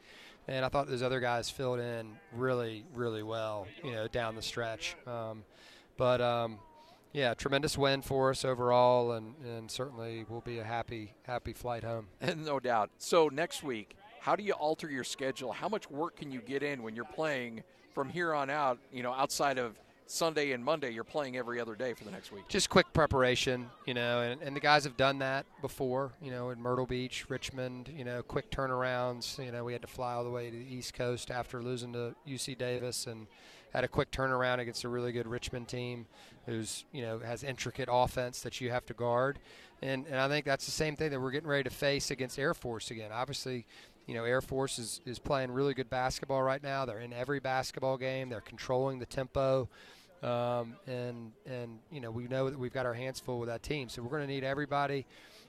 And 0.49 0.65
I 0.65 0.69
thought 0.69 0.89
those 0.89 1.03
other 1.03 1.21
guys 1.21 1.49
filled 1.49 1.79
in 1.79 2.17
really, 2.35 2.85
really 2.95 3.23
well. 3.23 3.67
You 3.85 3.93
know, 3.93 4.09
down 4.09 4.35
the 4.35 4.43
stretch. 4.43 4.97
Um, 5.07 5.45
but 5.97 6.21
um, 6.21 6.59
yeah, 7.13 7.35
tremendous 7.35 7.77
win 7.77 8.03
for 8.03 8.31
us 8.31 8.45
overall, 8.45 9.13
and, 9.13 9.35
and 9.45 9.71
certainly 9.71 10.25
will 10.29 10.41
be 10.41 10.59
a 10.59 10.65
happy 10.65 11.13
happy 11.25 11.53
flight 11.53 11.85
home. 11.85 12.09
And 12.21 12.45
no 12.45 12.59
doubt. 12.61 12.91
So 12.99 13.29
next 13.29 13.63
week, 13.63 13.97
how 14.21 14.37
do 14.37 14.43
you 14.43 14.53
alter 14.53 14.91
your 14.91 15.05
schedule? 15.05 15.53
How 15.53 15.69
much 15.69 15.91
work 15.91 16.17
can 16.17 16.31
you 16.31 16.41
get 16.41 16.63
in 16.63 16.83
when 16.83 16.95
you're 16.95 17.05
playing 17.05 17.63
from 17.93 18.09
here 18.09 18.33
on 18.33 18.49
out? 18.51 18.79
You 18.93 19.03
know, 19.03 19.13
outside 19.13 19.59
of 19.59 19.79
Sunday 20.07 20.53
and 20.53 20.65
Monday, 20.65 20.91
you're 20.91 21.05
playing 21.05 21.37
every 21.37 21.61
other 21.61 21.75
day 21.75 21.95
for 21.95 22.05
the 22.05 22.11
next 22.11 22.33
week. 22.33 22.47
Just 22.49 22.69
quick 22.71 22.93
preparation, 22.93 23.69
you 23.87 23.95
know, 23.95 24.21
and, 24.21 24.43
and 24.43 24.55
the 24.55 24.61
guys 24.61 24.85
have 24.85 24.97
done 24.97 25.19
that 25.21 25.47
before, 25.61 26.13
you 26.21 26.31
know, 26.31 26.51
in 26.51 26.61
Myrtle 26.61 26.87
Beach, 26.87 27.29
Richmond, 27.29 27.91
you 27.97 28.05
know, 28.05 28.23
quick 28.23 28.51
turnarounds. 28.51 29.43
You 29.43 29.53
know, 29.53 29.65
we 29.65 29.73
had 29.73 29.83
to 29.83 29.89
fly 29.89 30.15
all 30.15 30.25
the 30.25 30.31
way 30.31 30.51
to 30.51 30.57
the 30.57 30.75
East 30.75 30.95
Coast 30.95 31.31
after 31.31 31.63
losing 31.63 31.93
to 31.95 32.15
UC 32.29 32.59
Davis 32.59 33.07
and 33.07 33.27
had 33.73 33.85
a 33.85 33.89
quick 33.89 34.11
turnaround 34.11 34.59
against 34.59 34.85
a 34.85 34.89
really 34.89 35.13
good 35.13 35.27
Richmond 35.27 35.69
team 35.69 36.07
who's 36.47 36.85
you 36.93 37.03
know 37.03 37.19
has 37.21 37.43
intricate 37.45 37.89
offense 37.91 38.41
that 38.43 38.61
you 38.61 38.71
have 38.71 38.85
to 38.87 38.95
guard, 38.95 39.39
and 39.81 40.07
and 40.07 40.17
I 40.17 40.29
think 40.29 40.45
that's 40.45 40.67
the 40.67 40.73
same 40.73 40.97
thing 40.97 41.11
that 41.11 41.21
we're 41.21 41.31
getting 41.31 41.49
ready 41.49 41.65
to 41.65 41.75
face 41.75 42.11
against 42.11 42.39
Air 42.39 42.55
Force 42.55 42.91
again. 42.91 43.11
Obviously, 43.13 43.67
you 44.07 44.15
know, 44.15 44.25
Air 44.25 44.41
Force 44.41 44.79
is, 44.79 45.01
is 45.07 45.19
playing 45.19 45.51
really 45.51 45.75
good 45.75 45.89
basketball 45.89 46.43
right 46.43 46.63
now. 46.63 46.85
They're 46.85 47.01
in 47.01 47.13
every 47.13 47.41
basketball 47.41 47.97
game. 47.97 48.29
They're 48.29 48.41
controlling 48.41 48.99
the 48.99 49.07
tempo. 49.07 49.69
Um, 50.23 50.77
and, 50.87 51.33
and, 51.47 51.79
you 51.91 52.01
know, 52.01 52.11
we 52.11 52.25
know 52.25 52.49
that 52.49 52.59
we've 52.59 52.73
got 52.73 52.87
our 52.87 52.95
hands 52.95 53.19
full 53.21 53.41
with 53.41 53.49
that 53.49 53.63
team. 53.63 53.89
So 53.89 54.03
we're 54.03 54.11
going 54.11 54.23
to 54.27 54.33
need 54.33 54.45
everybody 54.45 55.05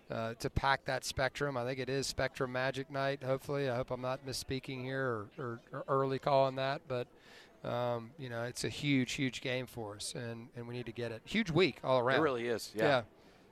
uh, 0.10 0.34
to 0.40 0.50
pack 0.50 0.86
that 0.86 1.06
spectrum. 1.06 1.58
I 1.58 1.66
think 1.66 1.80
it 1.80 1.90
is 1.90 2.08
Spectrum 2.08 2.52
Magic 2.52 2.90
Night, 2.90 3.24
hopefully. 3.24 3.70
I 3.70 3.76
hope 3.76 3.92
I'm 3.92 4.02
not 4.02 4.26
misspeaking 4.26 4.84
here 4.84 5.06
or, 5.06 5.28
or, 5.38 5.60
or 5.72 5.84
early 5.88 6.20
calling 6.20 6.56
that. 6.56 6.82
But, 6.88 7.08
um, 7.64 8.12
you 8.18 8.30
know, 8.30 8.44
it's 8.44 8.64
a 8.64 8.70
huge, 8.70 9.14
huge 9.14 9.42
game 9.42 9.66
for 9.66 9.96
us, 9.96 10.14
and, 10.16 10.50
and 10.56 10.68
we 10.68 10.76
need 10.76 10.86
to 10.86 10.92
get 10.92 11.12
it. 11.12 11.22
Huge 11.26 11.50
week 11.50 11.80
all 11.84 12.00
around. 12.00 12.20
It 12.20 12.24
really 12.24 12.48
is, 12.48 12.72
yeah. 12.76 12.84
yeah. 12.84 13.02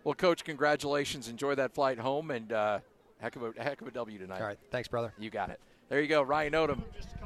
Well, 0.04 0.16
Coach, 0.16 0.44
congratulations. 0.44 1.28
Enjoy 1.30 1.56
that 1.56 1.74
flight 1.74 2.00
home, 2.00 2.32
and 2.32 2.52
uh, 2.52 2.80
heck, 3.20 3.36
of 3.36 3.44
a, 3.44 3.54
heck 3.64 3.82
of 3.82 3.88
a 3.88 3.92
W 3.92 4.18
tonight. 4.18 4.42
All 4.42 4.48
right. 4.48 4.58
Thanks, 4.72 4.88
brother. 4.88 5.14
You 5.18 5.30
got 5.30 5.50
it. 5.50 5.60
There 5.90 6.02
you 6.02 6.08
go, 6.08 6.22
Ryan 6.22 6.54
Odom. 6.54 6.82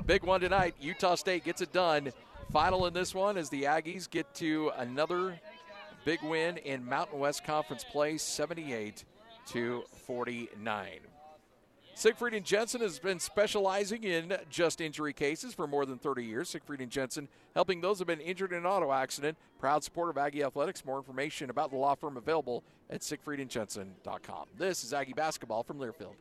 Big 0.05 0.23
one 0.23 0.41
tonight. 0.41 0.75
Utah 0.79 1.15
State 1.15 1.43
gets 1.43 1.61
it 1.61 1.71
done. 1.71 2.11
Final 2.51 2.85
in 2.85 2.93
this 2.93 3.15
one 3.15 3.37
as 3.37 3.49
the 3.49 3.63
Aggies 3.63 4.09
get 4.09 4.33
to 4.35 4.71
another 4.77 5.39
big 6.03 6.21
win 6.21 6.57
in 6.57 6.85
Mountain 6.85 7.19
West 7.19 7.43
Conference 7.43 7.83
play, 7.83 8.17
78 8.17 9.05
to 9.47 9.83
49. 10.05 10.99
Siegfried 11.97 12.33
and 12.33 12.45
Jensen 12.45 12.81
has 12.81 12.99
been 12.99 13.19
specializing 13.19 14.03
in 14.03 14.37
just 14.49 14.81
injury 14.81 15.13
cases 15.13 15.53
for 15.53 15.65
more 15.65 15.85
than 15.85 15.97
30 15.97 16.25
years. 16.25 16.49
Siegfried 16.49 16.81
and 16.81 16.91
Jensen 16.91 17.29
helping 17.53 17.79
those 17.79 17.97
who 17.97 18.01
have 18.01 18.07
been 18.07 18.19
injured 18.19 18.51
in 18.51 18.59
an 18.59 18.65
auto 18.65 18.91
accident. 18.91 19.37
Proud 19.59 19.81
supporter 19.81 20.11
of 20.11 20.17
Aggie 20.17 20.43
Athletics. 20.43 20.83
More 20.83 20.97
information 20.97 21.49
about 21.49 21.71
the 21.71 21.77
law 21.77 21.95
firm 21.95 22.17
available 22.17 22.65
at 22.89 22.99
siegfriedandjensen.com. 22.99 24.45
This 24.57 24.83
is 24.83 24.93
Aggie 24.93 25.13
basketball 25.13 25.63
from 25.63 25.79
Learfield. 25.79 26.15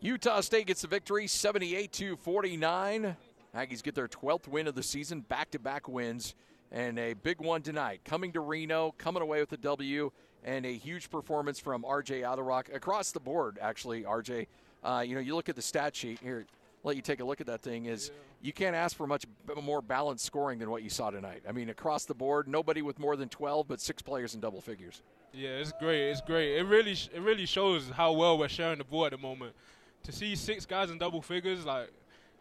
Utah 0.00 0.40
State 0.40 0.66
gets 0.66 0.82
the 0.82 0.88
victory 0.88 1.28
78 1.28 1.92
to 1.92 2.16
49. 2.16 3.16
Aggies 3.54 3.82
get 3.82 3.94
their 3.94 4.08
12th 4.08 4.48
win 4.48 4.66
of 4.66 4.74
the 4.74 4.82
season, 4.82 5.20
back 5.20 5.50
to 5.50 5.58
back 5.58 5.86
wins, 5.86 6.34
and 6.70 6.98
a 6.98 7.12
big 7.12 7.40
one 7.40 7.60
tonight. 7.60 8.00
Coming 8.04 8.32
to 8.32 8.40
Reno, 8.40 8.94
coming 8.96 9.22
away 9.22 9.40
with 9.40 9.52
a 9.52 9.58
W, 9.58 10.10
and 10.42 10.64
a 10.64 10.72
huge 10.72 11.10
performance 11.10 11.60
from 11.60 11.82
RJ 11.82 12.22
Eytle 12.22 12.46
Rock 12.46 12.70
across 12.72 13.12
the 13.12 13.20
board, 13.20 13.58
actually, 13.60 14.04
RJ. 14.04 14.46
Uh, 14.82 15.04
you 15.06 15.14
know, 15.14 15.20
you 15.20 15.36
look 15.36 15.50
at 15.50 15.56
the 15.56 15.62
stat 15.62 15.94
sheet 15.94 16.18
here, 16.20 16.46
let 16.82 16.96
you 16.96 17.02
take 17.02 17.20
a 17.20 17.24
look 17.24 17.42
at 17.42 17.46
that 17.46 17.60
thing, 17.60 17.86
is 17.86 18.10
you 18.40 18.54
can't 18.54 18.74
ask 18.74 18.96
for 18.96 19.06
much 19.06 19.26
more 19.62 19.82
balanced 19.82 20.24
scoring 20.24 20.58
than 20.58 20.70
what 20.70 20.82
you 20.82 20.90
saw 20.90 21.10
tonight. 21.10 21.42
I 21.46 21.52
mean, 21.52 21.68
across 21.68 22.06
the 22.06 22.14
board, 22.14 22.48
nobody 22.48 22.80
with 22.80 22.98
more 22.98 23.16
than 23.16 23.28
12, 23.28 23.68
but 23.68 23.80
six 23.80 24.02
players 24.02 24.34
in 24.34 24.40
double 24.40 24.62
figures. 24.62 25.02
Yeah, 25.34 25.50
it's 25.50 25.72
great. 25.78 26.10
It's 26.10 26.22
great. 26.22 26.56
It 26.56 26.64
really, 26.64 26.92
it 26.92 27.20
really 27.20 27.46
shows 27.46 27.90
how 27.90 28.12
well 28.12 28.38
we're 28.38 28.48
sharing 28.48 28.78
the 28.78 28.84
ball 28.84 29.04
at 29.04 29.12
the 29.12 29.18
moment 29.18 29.54
to 30.04 30.12
see 30.12 30.34
six 30.34 30.66
guys 30.66 30.90
in 30.90 30.98
double 30.98 31.22
figures, 31.22 31.64
like 31.64 31.90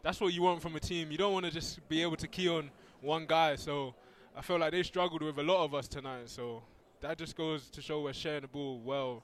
that's 0.03 0.19
what 0.19 0.33
you 0.33 0.41
want 0.41 0.61
from 0.61 0.75
a 0.75 0.79
team. 0.79 1.11
You 1.11 1.17
don't 1.17 1.33
want 1.33 1.45
to 1.45 1.51
just 1.51 1.87
be 1.87 2.01
able 2.01 2.15
to 2.17 2.27
key 2.27 2.49
on 2.49 2.69
one 3.01 3.25
guy. 3.25 3.55
So 3.55 3.93
I 4.35 4.41
feel 4.41 4.59
like 4.59 4.71
they 4.71 4.83
struggled 4.83 5.21
with 5.21 5.37
a 5.37 5.43
lot 5.43 5.63
of 5.63 5.73
us 5.73 5.87
tonight. 5.87 6.29
So 6.29 6.63
that 7.01 7.17
just 7.17 7.35
goes 7.35 7.69
to 7.69 7.81
show 7.81 8.01
we're 8.01 8.13
sharing 8.13 8.41
the 8.41 8.47
ball 8.47 8.79
well. 8.79 9.23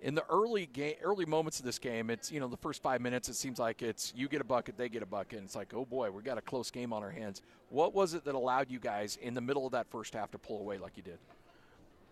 In 0.00 0.14
the 0.14 0.24
early 0.28 0.66
game, 0.66 0.96
early 1.02 1.24
moments 1.24 1.60
of 1.60 1.64
this 1.64 1.78
game, 1.78 2.10
it's 2.10 2.30
you 2.30 2.38
know 2.38 2.48
the 2.48 2.58
first 2.58 2.82
five 2.82 3.00
minutes. 3.00 3.30
It 3.30 3.36
seems 3.36 3.58
like 3.58 3.80
it's 3.80 4.12
you 4.14 4.28
get 4.28 4.42
a 4.42 4.44
bucket, 4.44 4.76
they 4.76 4.90
get 4.90 5.02
a 5.02 5.06
bucket. 5.06 5.38
And 5.38 5.46
it's 5.46 5.56
like, 5.56 5.72
oh 5.72 5.86
boy, 5.86 6.10
we 6.10 6.22
got 6.22 6.36
a 6.36 6.42
close 6.42 6.70
game 6.70 6.92
on 6.92 7.02
our 7.02 7.10
hands. 7.10 7.40
What 7.70 7.94
was 7.94 8.12
it 8.12 8.24
that 8.26 8.34
allowed 8.34 8.70
you 8.70 8.78
guys 8.78 9.16
in 9.22 9.32
the 9.32 9.40
middle 9.40 9.64
of 9.64 9.72
that 9.72 9.86
first 9.90 10.14
half 10.14 10.30
to 10.32 10.38
pull 10.38 10.58
away 10.58 10.76
like 10.76 10.98
you 10.98 11.02
did? 11.02 11.18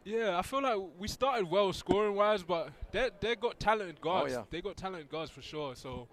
Yeah, 0.05 0.39
I 0.39 0.43
feel 0.43 0.63
like 0.63 0.79
we 0.99 1.07
started 1.07 1.49
well 1.49 1.73
scoring 1.73 2.15
wise, 2.15 2.43
but 2.43 2.71
they 2.93 3.11
they 3.21 3.37
got 3.37 3.61
talented 3.61 4.01
guards. 4.01 4.33
Oh, 4.33 4.39
yeah. 4.39 4.45
They 4.51 4.63
got 4.63 4.77
talented 4.77 5.11
guards 5.11 5.31
for 5.31 5.43
sure. 5.43 5.77
So 5.77 6.09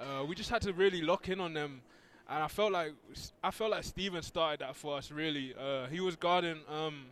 uh, 0.00 0.24
we 0.24 0.34
just 0.34 0.50
had 0.50 0.62
to 0.62 0.72
really 0.72 1.02
lock 1.02 1.28
in 1.28 1.40
on 1.40 1.52
them, 1.54 1.82
and 2.28 2.42
I 2.42 2.48
felt 2.48 2.72
like 2.72 2.94
I 3.42 3.50
felt 3.50 3.70
like 3.70 3.84
Steven 3.84 4.22
started 4.22 4.60
that 4.60 4.76
for 4.76 4.96
us. 4.96 5.10
Really, 5.10 5.54
uh, 5.54 5.86
he 5.86 6.00
was 6.00 6.16
guarding 6.16 6.58
um, 6.68 7.06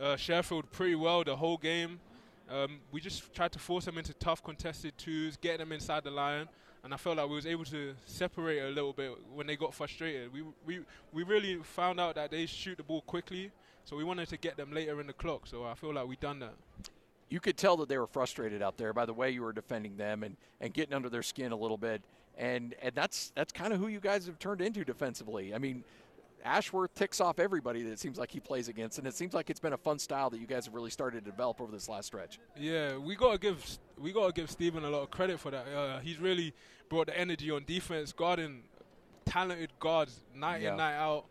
uh, 0.00 0.16
Sherfield 0.16 0.70
pretty 0.70 0.94
well 0.94 1.24
the 1.24 1.36
whole 1.36 1.56
game. 1.56 2.00
Um, 2.48 2.80
we 2.90 3.00
just 3.00 3.34
tried 3.34 3.52
to 3.52 3.58
force 3.58 3.84
them 3.86 3.98
into 3.98 4.14
tough 4.14 4.42
contested 4.42 4.96
twos, 4.98 5.36
get 5.36 5.58
them 5.58 5.72
inside 5.72 6.04
the 6.04 6.10
line, 6.10 6.48
and 6.84 6.94
I 6.94 6.96
felt 6.96 7.16
like 7.16 7.28
we 7.28 7.34
was 7.34 7.46
able 7.46 7.64
to 7.66 7.94
separate 8.06 8.60
a 8.60 8.68
little 8.68 8.92
bit 8.92 9.12
when 9.34 9.46
they 9.46 9.56
got 9.56 9.74
frustrated. 9.74 10.32
We 10.32 10.42
we 10.66 10.80
we 11.12 11.22
really 11.24 11.56
found 11.62 12.00
out 12.00 12.14
that 12.14 12.30
they 12.30 12.46
shoot 12.46 12.76
the 12.76 12.82
ball 12.82 13.02
quickly 13.02 13.50
so 13.84 13.96
we 13.96 14.04
wanted 14.04 14.28
to 14.28 14.36
get 14.36 14.56
them 14.56 14.72
later 14.72 15.00
in 15.00 15.06
the 15.06 15.12
clock. 15.12 15.46
So 15.46 15.64
I 15.64 15.74
feel 15.74 15.92
like 15.92 16.06
we 16.06 16.16
done 16.16 16.38
that. 16.40 16.54
You 17.32 17.40
could 17.40 17.56
tell 17.56 17.78
that 17.78 17.88
they 17.88 17.96
were 17.96 18.06
frustrated 18.06 18.60
out 18.62 18.76
there 18.76 18.92
by 18.92 19.06
the 19.06 19.14
way 19.14 19.30
you 19.30 19.40
were 19.42 19.54
defending 19.54 19.96
them 19.96 20.22
and, 20.22 20.36
and 20.60 20.74
getting 20.74 20.92
under 20.94 21.08
their 21.08 21.22
skin 21.22 21.50
a 21.50 21.56
little 21.56 21.78
bit. 21.78 22.02
And 22.36 22.74
and 22.82 22.94
that's 22.94 23.32
that's 23.34 23.52
kind 23.52 23.72
of 23.72 23.80
who 23.80 23.88
you 23.88 24.00
guys 24.00 24.26
have 24.26 24.38
turned 24.38 24.60
into 24.60 24.84
defensively. 24.84 25.54
I 25.54 25.58
mean, 25.58 25.82
Ashworth 26.44 26.94
ticks 26.94 27.20
off 27.20 27.38
everybody 27.38 27.82
that 27.84 27.90
it 27.92 27.98
seems 27.98 28.18
like 28.18 28.30
he 28.30 28.40
plays 28.40 28.68
against, 28.68 28.98
and 28.98 29.06
it 29.06 29.14
seems 29.14 29.32
like 29.32 29.48
it's 29.48 29.60
been 29.60 29.72
a 29.72 29.78
fun 29.78 29.98
style 29.98 30.28
that 30.30 30.40
you 30.40 30.46
guys 30.46 30.66
have 30.66 30.74
really 30.74 30.90
started 30.90 31.24
to 31.24 31.30
develop 31.30 31.60
over 31.60 31.72
this 31.72 31.88
last 31.88 32.06
stretch. 32.06 32.38
Yeah, 32.58 32.96
we 32.98 33.16
gotta 33.16 33.38
give 33.38 33.78
we 33.98 34.12
gotta 34.12 34.32
give 34.32 34.50
Steven 34.50 34.84
a 34.84 34.90
lot 34.90 35.02
of 35.02 35.10
credit 35.10 35.40
for 35.40 35.50
that. 35.50 35.66
Uh, 35.68 36.00
he's 36.00 36.18
really 36.18 36.52
brought 36.90 37.06
the 37.06 37.18
energy 37.18 37.50
on 37.50 37.64
defense, 37.64 38.12
guarding 38.12 38.62
talented 39.24 39.70
guards 39.80 40.20
night 40.34 40.60
Yeah. 40.62 40.72
in 40.72 40.76
night 40.76 40.96
out. 40.96 41.24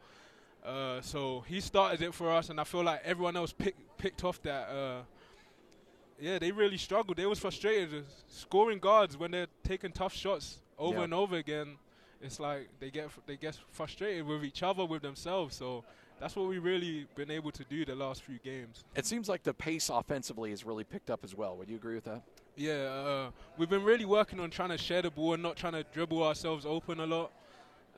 Uh, 0.65 1.01
so 1.01 1.43
he 1.47 1.59
started 1.59 2.01
it 2.01 2.13
for 2.13 2.31
us, 2.31 2.49
and 2.49 2.59
I 2.59 2.63
feel 2.63 2.83
like 2.83 3.01
everyone 3.03 3.35
else 3.35 3.51
pick, 3.53 3.75
picked 3.97 4.23
off 4.23 4.41
that. 4.43 4.69
Uh, 4.69 5.01
yeah, 6.21 6.39
they 6.39 6.51
really 6.51 6.77
struggled. 6.77 7.17
They 7.17 7.25
was 7.25 7.39
frustrated 7.39 8.05
scoring 8.27 8.79
guards 8.79 9.17
when 9.17 9.31
they're 9.31 9.47
taking 9.63 9.91
tough 9.91 10.13
shots 10.13 10.59
over 10.77 10.99
Yeah. 10.99 11.03
and 11.05 11.13
over 11.13 11.35
again. 11.35 11.77
It's 12.21 12.39
like 12.39 12.69
they 12.79 12.91
get 12.91 13.09
they 13.25 13.35
get 13.35 13.57
frustrated 13.71 14.25
with 14.27 14.43
each 14.45 14.61
other, 14.63 14.85
with 14.85 15.01
themselves. 15.01 15.55
So 15.55 15.83
that's 16.19 16.35
what 16.35 16.47
we've 16.47 16.63
really 16.63 17.07
been 17.15 17.31
able 17.31 17.51
to 17.51 17.63
do 17.63 17.83
the 17.83 17.95
last 17.95 18.21
few 18.21 18.37
games. 18.37 18.83
It 18.95 19.07
seems 19.07 19.27
like 19.27 19.41
the 19.41 19.53
pace 19.55 19.89
offensively 19.89 20.51
has 20.51 20.63
really 20.63 20.83
picked 20.83 21.09
up 21.09 21.23
as 21.23 21.33
well. 21.35 21.57
Would 21.57 21.67
you 21.69 21.77
agree 21.77 21.95
with 21.95 22.03
that? 22.05 22.21
Yeah, 22.55 22.73
uh, 22.73 23.31
we've 23.57 23.69
been 23.69 23.83
really 23.83 24.05
working 24.05 24.39
on 24.39 24.51
trying 24.51 24.69
to 24.69 24.77
share 24.77 25.01
the 25.01 25.09
ball 25.09 25.33
and 25.33 25.41
not 25.41 25.55
trying 25.55 25.73
to 25.73 25.83
dribble 25.83 26.21
ourselves 26.23 26.63
open 26.65 26.99
a 26.99 27.07
lot. 27.07 27.31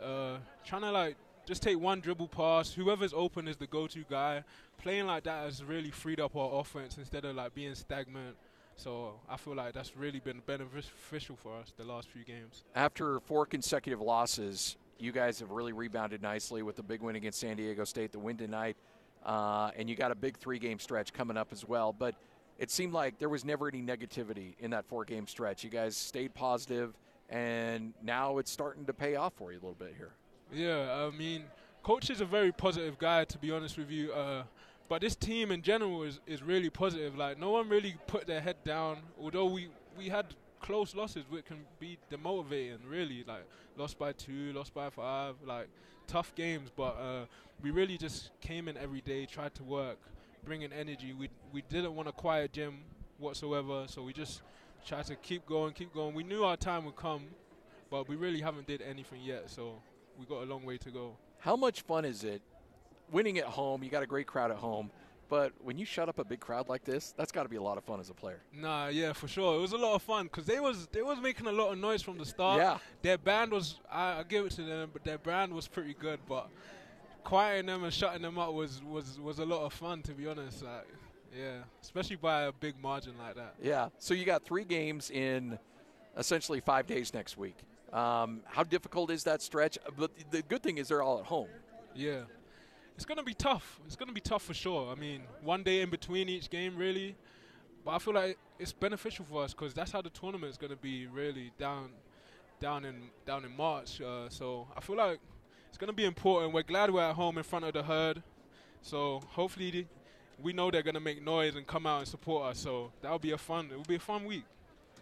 Uh, 0.02 0.38
trying 0.64 0.84
to 0.84 0.92
like 0.92 1.18
just 1.46 1.62
take 1.62 1.80
one 1.80 2.00
dribble 2.00 2.30
pass. 2.30 2.74
Whoever's 2.74 3.14
open 3.14 3.48
is 3.48 3.58
the 3.58 3.68
go-to 3.68 4.04
guy. 4.10 4.44
Playing 4.78 5.08
like 5.08 5.24
that 5.24 5.46
has 5.46 5.64
really 5.64 5.92
freed 5.92 6.20
up 6.20 6.36
our 6.36 6.60
offense 6.60 6.98
instead 6.98 7.26
of 7.26 7.36
like 7.36 7.54
being 7.54 7.76
stagnant. 7.76 8.36
So 8.76 9.20
I 9.30 9.38
feel 9.38 9.56
like 9.56 9.74
that's 9.74 9.96
really 9.96 10.20
been 10.20 10.42
beneficial 10.46 11.36
for 11.36 11.56
us 11.58 11.74
the 11.78 11.84
last 11.84 12.08
few 12.10 12.24
games. 12.24 12.64
After 12.76 13.20
four 13.20 13.46
consecutive 13.46 14.02
losses, 14.02 14.78
you 15.00 15.12
guys 15.12 15.40
have 15.40 15.52
really 15.52 15.74
rebounded 15.74 16.22
nicely 16.22 16.64
with 16.64 16.76
the 16.76 16.84
big 16.84 17.02
win 17.02 17.16
against 17.16 17.40
San 17.40 17.58
Diego 17.58 17.84
State, 17.84 18.12
the 18.12 18.20
win 18.20 18.38
tonight, 18.38 18.76
uh, 19.26 19.72
and 19.78 19.90
you 19.90 19.96
got 19.96 20.12
a 20.12 20.16
big 20.16 20.38
three-game 20.38 20.80
stretch 20.80 21.14
coming 21.14 21.38
up 21.38 21.50
as 21.52 21.68
well. 21.68 21.94
But 21.94 22.16
it 22.58 22.72
seemed 22.72 22.94
like 22.94 23.20
there 23.20 23.30
was 23.30 23.46
never 23.46 23.68
any 23.68 23.82
negativity 23.82 24.54
in 24.60 24.72
that 24.72 24.86
four-game 24.86 25.28
stretch. 25.28 25.64
You 25.64 25.70
guys 25.70 25.96
stayed 25.96 26.34
positive, 26.34 26.94
and 27.30 27.94
now 28.02 28.38
it's 28.38 28.52
starting 28.52 28.86
to 28.86 28.94
pay 28.94 29.16
off 29.16 29.34
for 29.34 29.52
you 29.52 29.58
a 29.58 29.62
little 29.62 29.76
bit 29.78 29.94
here. 29.98 30.14
Yeah, 30.54 31.08
I 31.08 31.18
mean, 31.18 31.46
coach 31.82 32.12
is 32.12 32.22
a 32.22 32.26
very 32.26 32.52
positive 32.52 33.00
guy, 33.00 33.26
to 33.26 33.38
be 33.40 33.52
honest 33.52 33.78
with 33.78 33.90
you. 33.90 34.12
Uh, 34.14 34.44
but 34.88 35.02
this 35.02 35.16
team 35.16 35.52
in 35.52 35.64
general 35.64 36.04
is, 36.04 36.20
is 36.28 36.44
really 36.44 36.70
positive. 36.70 37.18
Like, 37.18 37.40
no 37.40 37.50
one 37.50 37.68
really 37.70 37.96
put 38.06 38.28
their 38.28 38.40
head 38.40 38.58
down, 38.64 39.00
although 39.20 39.46
we, 39.46 39.70
we 39.98 40.10
had 40.10 40.28
close 40.62 40.94
losses, 40.94 41.24
which 41.30 41.46
can 41.46 41.62
be 41.80 41.98
demotivating, 42.12 42.78
really. 42.88 43.24
Like, 43.28 43.46
lost 43.78 43.98
by 43.98 44.12
two, 44.12 44.54
lost 44.54 44.74
by 44.76 44.92
five, 44.92 45.36
like, 45.44 45.70
tough 46.06 46.36
games. 46.36 46.70
But 46.76 46.98
uh, 47.00 47.26
we 47.64 47.72
really 47.72 47.98
just 47.98 48.30
came 48.40 48.68
in 48.68 48.78
every 48.78 49.02
day, 49.02 49.26
tried 49.26 49.56
to 49.56 49.64
work, 49.64 49.98
bring 50.46 50.62
in 50.62 50.72
energy. 50.72 51.14
We, 51.14 51.30
we 51.52 51.64
didn't 51.68 51.96
want 51.96 52.10
a 52.10 52.12
quiet 52.12 52.54
gym 52.54 52.80
whatsoever, 53.18 53.86
so 53.88 54.04
we 54.04 54.14
just 54.14 54.44
tried 54.86 55.06
to 55.08 55.16
keep 55.16 55.48
going, 55.48 55.74
keep 55.74 55.94
going. 55.94 56.14
We 56.14 56.24
knew 56.24 56.44
our 56.44 56.58
time 56.58 56.86
would 56.86 56.96
come, 56.96 57.24
but 57.90 58.08
we 58.08 58.16
really 58.16 58.42
haven't 58.42 58.68
did 58.68 58.82
anything 58.82 59.22
yet, 59.24 59.50
so 59.50 59.82
we 60.20 60.26
got 60.26 60.44
a 60.44 60.46
long 60.46 60.66
way 60.66 60.78
to 60.78 60.92
go. 60.92 61.16
How 61.40 61.56
much 61.56 61.82
fun 61.82 62.06
is 62.06 62.24
it 62.24 62.42
winning 63.12 63.38
at 63.38 63.46
home? 63.46 63.84
You 63.84 63.90
got 63.90 64.04
a 64.04 64.08
great 64.08 64.28
crowd 64.28 64.52
at 64.52 64.58
home, 64.58 64.92
but 65.30 65.52
when 65.62 65.78
you 65.78 65.86
shut 65.86 66.10
up 66.10 66.20
a 66.20 66.24
big 66.24 66.40
crowd 66.40 66.70
like 66.70 66.84
this, 66.84 67.14
that's 67.18 67.32
got 67.32 67.44
to 67.44 67.50
be 67.50 67.56
a 67.56 67.62
lot 67.62 67.78
of 67.78 67.84
fun 67.84 68.00
as 68.00 68.10
a 68.10 68.14
player. 68.14 68.42
Nah, 68.54 68.88
yeah, 68.88 69.14
for 69.14 69.28
sure. 69.28 69.58
It 69.58 69.62
was 69.62 69.74
a 69.74 69.78
lot 69.78 69.96
of 69.96 70.02
fun 70.02 70.26
because 70.26 70.46
they 70.46 70.60
was 70.60 70.88
they 70.92 71.02
was 71.02 71.20
making 71.20 71.48
a 71.48 71.52
lot 71.52 71.72
of 71.72 71.78
noise 71.78 72.02
from 72.02 72.18
the 72.18 72.26
start. 72.26 72.60
Yeah. 72.60 72.78
Their 73.02 73.18
band 73.18 73.52
was 73.52 73.80
I, 73.92 74.20
I 74.20 74.24
give 74.24 74.46
it 74.46 74.52
to 74.54 74.64
them, 74.64 74.90
but 74.94 75.04
their 75.04 75.18
band 75.18 75.54
was 75.54 75.68
pretty 75.68 75.96
good. 75.96 76.20
But 76.28 76.50
quieting 77.24 77.68
them 77.68 77.84
and 77.84 77.94
shutting 77.94 78.22
them 78.22 78.38
up 78.38 78.54
was 78.54 78.82
was 78.84 79.20
was 79.20 79.40
a 79.40 79.46
lot 79.46 79.66
of 79.66 79.74
fun 79.74 80.02
to 80.04 80.12
be 80.14 80.28
honest. 80.28 80.64
Like, 80.64 80.88
yeah, 81.38 81.64
especially 81.82 82.18
by 82.18 82.44
a 82.44 82.52
big 82.52 82.76
margin 82.82 83.14
like 83.18 83.36
that. 83.36 83.56
Yeah. 83.62 83.90
So 83.98 84.14
you 84.14 84.26
got 84.26 84.44
three 84.46 84.66
games 84.66 85.10
in 85.10 85.58
essentially 86.18 86.60
five 86.60 86.86
days 86.86 87.14
next 87.14 87.38
week. 87.38 87.58
Um, 87.94 88.42
how 88.46 88.64
difficult 88.64 89.12
is 89.12 89.24
that 89.24 89.42
stretch? 89.42 89.78
But 89.96 90.12
the 90.32 90.42
good 90.42 90.64
thing 90.64 90.80
is 90.80 90.88
they're 90.88 91.04
all 91.04 91.20
at 91.20 91.26
home. 91.26 91.48
Yeah. 91.96 92.22
It's 92.96 93.06
going 93.06 93.20
to 93.20 93.24
be 93.24 93.36
tough. 93.36 93.80
It's 93.86 93.96
going 93.96 94.08
to 94.08 94.14
be 94.14 94.22
tough 94.22 94.44
for 94.44 94.54
sure. 94.54 94.92
I 94.92 94.96
mean, 94.96 95.22
one 95.44 95.64
day 95.64 95.82
in 95.82 95.90
between 95.90 96.28
each 96.28 96.50
game, 96.50 96.76
really. 96.76 97.16
But 97.86 97.92
I 97.92 98.00
feel 98.00 98.14
like 98.14 98.38
it's 98.60 98.74
beneficial 98.74 99.26
for 99.26 99.44
us 99.44 99.54
because 99.54 99.74
that's 99.74 99.92
how 99.92 100.02
the 100.02 100.10
tournament 100.10 100.52
is 100.52 100.58
going 100.58 100.72
to 100.72 100.78
be 100.78 101.06
really 101.08 101.52
down, 101.60 101.90
down 102.60 102.86
in 102.86 102.96
down 103.26 103.46
in 103.46 103.56
March. 103.56 104.02
Uh, 104.02 104.30
so 104.30 104.68
I 104.76 104.80
feel 104.80 104.96
like 104.96 105.20
it's 105.70 105.78
going 105.78 105.90
to 105.90 105.96
be 105.96 106.06
important. 106.06 106.54
We're 106.54 106.64
glad 106.64 106.92
we're 106.92 107.02
at 107.02 107.16
home 107.16 107.38
in 107.38 107.44
front 107.44 107.66
of 107.66 107.74
the 107.74 107.84
herd. 107.84 108.24
So 108.82 109.22
hopefully 109.30 109.88
we 110.42 110.54
know 110.54 110.72
they're 110.72 110.84
going 110.84 110.94
to 110.94 111.00
make 111.00 111.22
noise 111.24 111.56
and 111.56 111.68
come 111.68 111.86
out 111.86 112.00
and 112.00 112.08
support 112.08 112.52
us. 112.52 112.60
So 112.60 112.92
that'll 113.02 113.20
be 113.20 113.32
a 113.32 113.38
fun. 113.38 113.70
It 113.72 113.78
will 113.78 113.84
be 113.84 113.96
a 113.96 114.00
fun 114.00 114.26
week. 114.26 114.46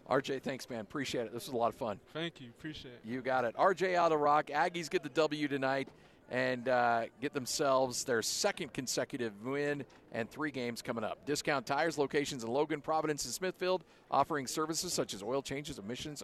RJ, 0.10 0.42
thanks, 0.42 0.70
man. 0.70 0.82
Appreciate 0.82 1.26
it. 1.26 1.34
This 1.34 1.48
was 1.48 1.54
a 1.54 1.58
lot 1.58 1.70
of 1.70 1.76
fun. 1.76 2.00
Thank 2.14 2.42
you. 2.42 2.50
Appreciate 2.50 2.94
it. 2.94 3.02
You 3.06 3.22
got 3.22 3.46
it. 3.46 3.56
RJ 3.56 3.96
Eytle 3.96 4.22
Rock. 4.22 4.48
Aggies 4.48 4.90
get 4.90 5.04
the 5.04 5.10
W 5.10 5.48
tonight 5.48 5.88
and 6.30 6.70
uh, 6.70 7.04
get 7.20 7.34
themselves 7.34 8.06
their 8.06 8.22
second 8.22 8.74
consecutive 8.74 9.34
win 9.44 9.84
and 10.14 10.30
three 10.30 10.50
games 10.50 10.82
coming 10.82 11.04
up. 11.04 11.26
Discount 11.26 11.66
Tires 11.66 11.98
locations 11.98 12.44
in 12.44 12.50
Logan, 12.50 12.82
Providence, 12.82 13.26
and 13.26 13.34
Smithfield, 13.34 13.84
offering 14.10 14.48
services 14.48 14.94
such 14.94 15.14
as 15.14 15.22
oil 15.22 15.42
changes, 15.42 15.78
emissions, 15.78 16.24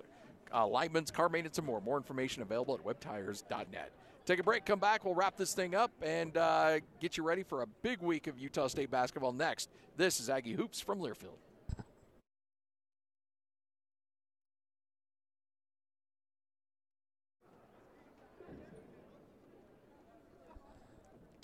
uh, 0.54 0.60
alignments, 0.60 1.12
car 1.12 1.28
maintenance, 1.28 1.58
and 1.58 1.68
more. 1.68 1.82
More 1.82 1.98
information 1.98 2.42
available 2.42 2.74
at 2.74 2.84
webtires.net. 2.84 3.92
Take 4.26 4.40
a 4.40 4.44
break, 4.44 4.66
come 4.66 4.80
back. 4.80 5.06
We'll 5.06 5.16
wrap 5.16 5.38
this 5.38 5.54
thing 5.54 5.76
up 5.76 5.92
and 6.02 6.36
uh, 6.36 6.80
get 7.00 7.16
you 7.16 7.24
ready 7.24 7.44
for 7.44 7.62
a 7.62 7.68
big 7.82 8.02
week 8.02 8.28
of 8.28 8.38
Utah 8.38 8.68
State 8.68 8.92
basketball 8.92 9.32
next. 9.32 9.70
This 9.96 10.20
is 10.20 10.30
Aggie 10.30 10.54
Hoops 10.54 10.82
from 10.82 11.00
Learfield. 11.00 11.38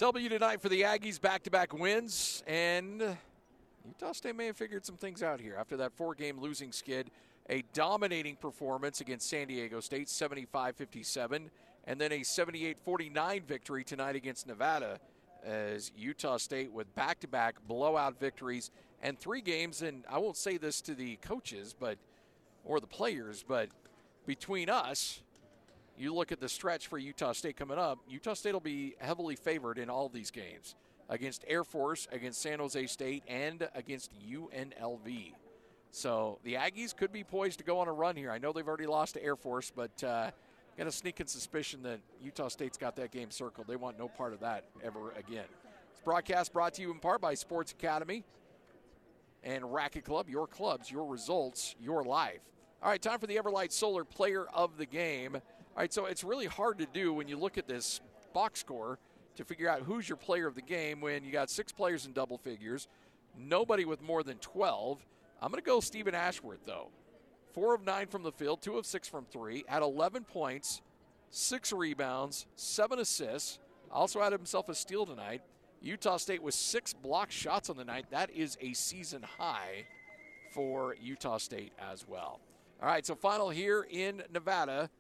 W 0.04 0.28
tonight 0.28 0.62
for 0.62 0.68
the 0.68 0.82
Aggies, 0.82 1.22
back 1.22 1.44
to 1.44 1.50
back 1.50 1.74
wins. 1.74 2.44
And 2.46 3.02
Utah 3.86 4.12
State 4.12 4.36
may 4.36 4.48
have 4.48 4.58
figured 4.58 4.86
some 4.86 4.98
things 4.98 5.24
out 5.24 5.40
here 5.40 5.56
after 5.58 5.78
that 5.78 5.94
four 5.94 6.14
game 6.14 6.42
losing 6.42 6.74
skid. 6.74 7.10
A 7.50 7.64
dominating 7.72 8.36
performance 8.36 9.00
against 9.00 9.30
San 9.30 9.48
Diego 9.48 9.80
State, 9.80 10.10
75 10.10 10.76
57, 10.76 11.50
and 11.86 12.02
then 12.02 12.12
a 12.12 12.22
78 12.22 12.80
49 12.84 13.44
victory 13.48 13.86
tonight 13.86 14.18
against 14.18 14.46
Nevada 14.46 15.00
as 15.42 15.90
Utah 15.96 16.36
State 16.36 16.74
with 16.74 16.94
back 16.96 17.22
to 17.22 17.28
back 17.30 17.56
blowout 17.66 18.20
victories 18.20 18.72
and 19.02 19.18
three 19.18 19.40
games. 19.40 19.84
And 19.84 20.04
I 20.10 20.18
won't 20.18 20.36
say 20.36 20.58
this 20.58 20.82
to 20.82 20.96
the 20.96 21.16
coaches, 21.22 21.74
but 21.80 21.98
or 22.66 22.82
the 22.82 22.88
players, 22.88 23.46
but 23.48 23.70
between 24.26 24.70
us, 24.70 25.22
you 25.98 26.14
look 26.14 26.32
at 26.32 26.40
the 26.40 26.50
stretch 26.50 26.88
for 26.88 26.98
Utah 26.98 27.34
State 27.34 27.58
coming 27.58 27.78
up, 27.78 28.00
Utah 28.08 28.34
State 28.34 28.54
will 28.54 28.60
be 28.60 28.96
heavily 29.00 29.36
favored 29.36 29.78
in 29.78 29.90
all 29.90 30.10
these 30.10 30.32
games 30.32 30.76
against 31.10 31.44
Air 31.48 31.64
Force, 31.64 32.08
against 32.12 32.42
San 32.42 32.60
Jose 32.60 32.88
State, 32.88 33.24
and 33.28 33.68
against 33.76 34.12
UNLV. 34.28 35.34
So 35.92 36.40
the 36.44 36.56
Aggies 36.56 36.96
could 36.96 37.12
be 37.12 37.24
poised 37.24 37.60
to 37.60 37.64
go 37.64 37.80
on 37.80 37.88
a 37.88 37.94
run 37.94 38.16
here. 38.16 38.32
I 38.32 38.40
know 38.40 38.52
they've 38.52 38.68
already 38.68 38.88
lost 38.88 39.14
to 39.14 39.24
Air 39.24 39.36
Force, 39.36 39.72
but 39.76 40.04
uh, 40.04 40.32
got 40.78 40.88
a 40.88 40.92
sneaking 40.92 41.28
suspicion 41.28 41.84
that 41.84 42.00
Utah 42.22 42.48
State's 42.48 42.78
got 42.78 42.96
that 42.96 43.12
game 43.12 43.30
circled. 43.30 43.68
They 43.68 43.76
want 43.76 44.00
no 44.00 44.08
part 44.08 44.34
of 44.34 44.40
that 44.40 44.66
ever 44.84 45.12
again. 45.12 45.46
This 45.92 46.02
broadcast 46.04 46.52
brought 46.52 46.74
to 46.76 46.82
you 46.82 46.92
in 46.92 47.00
part 47.00 47.22
by 47.22 47.36
Sports 47.36 47.74
Academy 47.74 48.24
and 49.44 49.72
Racquet 49.72 50.04
Club. 50.04 50.30
Your 50.30 50.48
clubs, 50.48 50.90
your 50.90 51.06
results, 51.06 51.76
your 51.80 52.04
life. 52.04 52.42
All 52.82 52.90
right, 52.90 53.02
time 53.02 53.20
for 53.20 53.28
the 53.28 53.38
Everlight 53.38 53.72
Solar 53.72 54.04
Player 54.04 54.46
of 54.54 54.78
the 54.78 54.86
Game. 54.86 55.38
All 55.76 55.82
right, 55.82 55.92
so 55.92 56.06
it's 56.06 56.24
really 56.24 56.46
hard 56.46 56.78
to 56.78 56.86
do 56.86 57.14
when 57.14 57.28
you 57.28 57.36
look 57.36 57.58
at 57.58 57.68
this 57.68 58.00
box 58.32 58.60
score 58.60 59.00
to 59.38 59.44
figure 59.44 59.68
out 59.68 59.82
who's 59.82 60.08
your 60.08 60.18
player 60.18 60.46
of 60.46 60.54
the 60.54 60.62
game 60.62 61.02
when 61.02 61.24
you 61.24 61.32
got 61.32 61.50
six 61.50 61.72
players 61.72 62.06
in 62.06 62.14
double 62.14 62.38
figures, 62.38 62.88
nobody 63.36 63.84
with 63.84 64.00
more 64.00 64.22
than 64.22 64.38
12. 64.38 65.04
I'm 65.42 65.50
going 65.50 65.60
to 65.60 65.66
go 65.66 65.80
Steven 65.80 66.14
Ashworth, 66.14 66.60
though. 66.68 66.90
Four 67.54 67.74
of 67.74 67.84
nine 67.84 68.06
from 68.06 68.22
the 68.22 68.32
field, 68.32 68.62
two 68.62 68.78
of 68.78 68.86
six 68.86 69.08
from 69.08 69.26
three, 69.26 69.64
had 69.68 69.82
11 69.82 70.26
points, 70.26 70.84
six 71.32 71.74
rebounds, 71.74 72.46
seven 72.56 73.00
assists. 73.00 73.58
Also 73.92 74.22
had 74.22 74.32
himself 74.32 74.70
a 74.70 74.76
steal 74.76 75.08
tonight. 75.08 75.42
Utah 75.82 76.18
State 76.18 76.44
with 76.44 76.54
six 76.54 76.94
block 76.94 77.32
shots 77.32 77.72
on 77.72 77.78
the 77.78 77.84
night. 77.84 78.06
That 78.12 78.30
is 78.30 78.60
a 78.62 78.74
season 78.74 79.24
high 79.40 79.86
for 80.52 80.96
Utah 81.02 81.40
State 81.40 81.74
as 81.80 82.08
well. 82.08 82.40
All 82.80 82.88
right, 82.88 83.04
so 83.04 83.16
final 83.16 83.50
here 83.50 83.88
in 83.90 84.22
Nevada. 84.32 84.92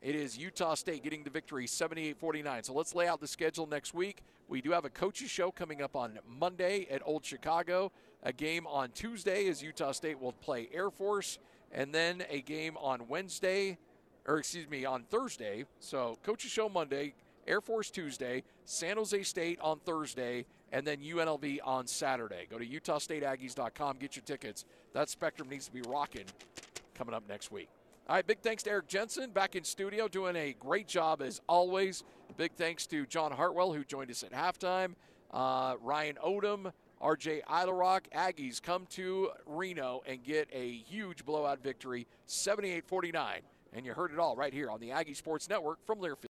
It 0.00 0.14
is 0.14 0.38
Utah 0.38 0.74
State 0.74 1.02
getting 1.02 1.24
the 1.24 1.30
victory 1.30 1.66
78 1.66 2.16
49. 2.18 2.62
So 2.62 2.72
let's 2.72 2.94
lay 2.94 3.08
out 3.08 3.20
the 3.20 3.26
schedule 3.26 3.66
next 3.66 3.94
week. 3.94 4.22
We 4.48 4.60
do 4.60 4.70
have 4.70 4.84
a 4.84 4.90
coaches 4.90 5.28
show 5.28 5.50
coming 5.50 5.82
up 5.82 5.96
on 5.96 6.18
Monday 6.38 6.86
at 6.90 7.02
Old 7.04 7.24
Chicago. 7.24 7.90
A 8.22 8.32
game 8.32 8.66
on 8.66 8.90
Tuesday 8.90 9.48
as 9.48 9.62
Utah 9.62 9.92
State 9.92 10.20
will 10.20 10.32
play 10.32 10.68
Air 10.72 10.90
Force. 10.90 11.38
And 11.72 11.92
then 11.92 12.22
a 12.30 12.40
game 12.42 12.76
on 12.78 13.08
Wednesday, 13.08 13.76
or 14.24 14.38
excuse 14.38 14.70
me, 14.70 14.84
on 14.84 15.02
Thursday. 15.02 15.64
So 15.80 16.16
coaches 16.22 16.50
show 16.50 16.68
Monday, 16.68 17.14
Air 17.46 17.60
Force 17.60 17.90
Tuesday, 17.90 18.44
San 18.64 18.96
Jose 18.96 19.22
State 19.24 19.58
on 19.60 19.80
Thursday, 19.80 20.46
and 20.72 20.86
then 20.86 20.98
UNLV 20.98 21.58
on 21.64 21.86
Saturday. 21.86 22.46
Go 22.48 22.58
to 22.58 22.66
UtahStateAggies.com, 22.66 23.96
get 23.98 24.16
your 24.16 24.24
tickets. 24.24 24.64
That 24.92 25.08
spectrum 25.08 25.48
needs 25.48 25.66
to 25.66 25.72
be 25.72 25.82
rocking 25.82 26.26
coming 26.94 27.14
up 27.14 27.24
next 27.28 27.50
week. 27.50 27.68
All 28.08 28.14
right, 28.14 28.26
big 28.26 28.40
thanks 28.40 28.62
to 28.62 28.70
Eric 28.70 28.88
Jensen 28.88 29.32
back 29.32 29.54
in 29.54 29.64
studio 29.64 30.08
doing 30.08 30.34
a 30.34 30.54
great 30.58 30.88
job 30.88 31.20
as 31.20 31.42
always. 31.46 32.04
Big 32.38 32.52
thanks 32.56 32.86
to 32.86 33.04
John 33.04 33.30
Hartwell 33.32 33.74
who 33.74 33.84
joined 33.84 34.10
us 34.10 34.22
at 34.22 34.32
halftime. 34.32 34.94
Uh, 35.30 35.74
Ryan 35.82 36.16
Odom, 36.24 36.72
RJ 37.02 37.42
Eytle 37.44 37.78
Rock. 37.78 38.08
Aggies 38.16 38.62
come 38.62 38.86
to 38.92 39.28
Reno 39.44 40.00
and 40.06 40.24
get 40.24 40.48
a 40.54 40.70
huge 40.70 41.26
blowout 41.26 41.62
victory, 41.62 42.06
78 42.24 42.86
49. 42.86 43.42
And 43.74 43.84
you 43.84 43.92
heard 43.92 44.10
it 44.10 44.18
all 44.18 44.36
right 44.36 44.54
here 44.54 44.70
on 44.70 44.80
the 44.80 44.90
Aggie 44.90 45.12
Sports 45.12 45.46
Network 45.50 45.84
from 45.84 45.98
Learfield. 45.98 46.24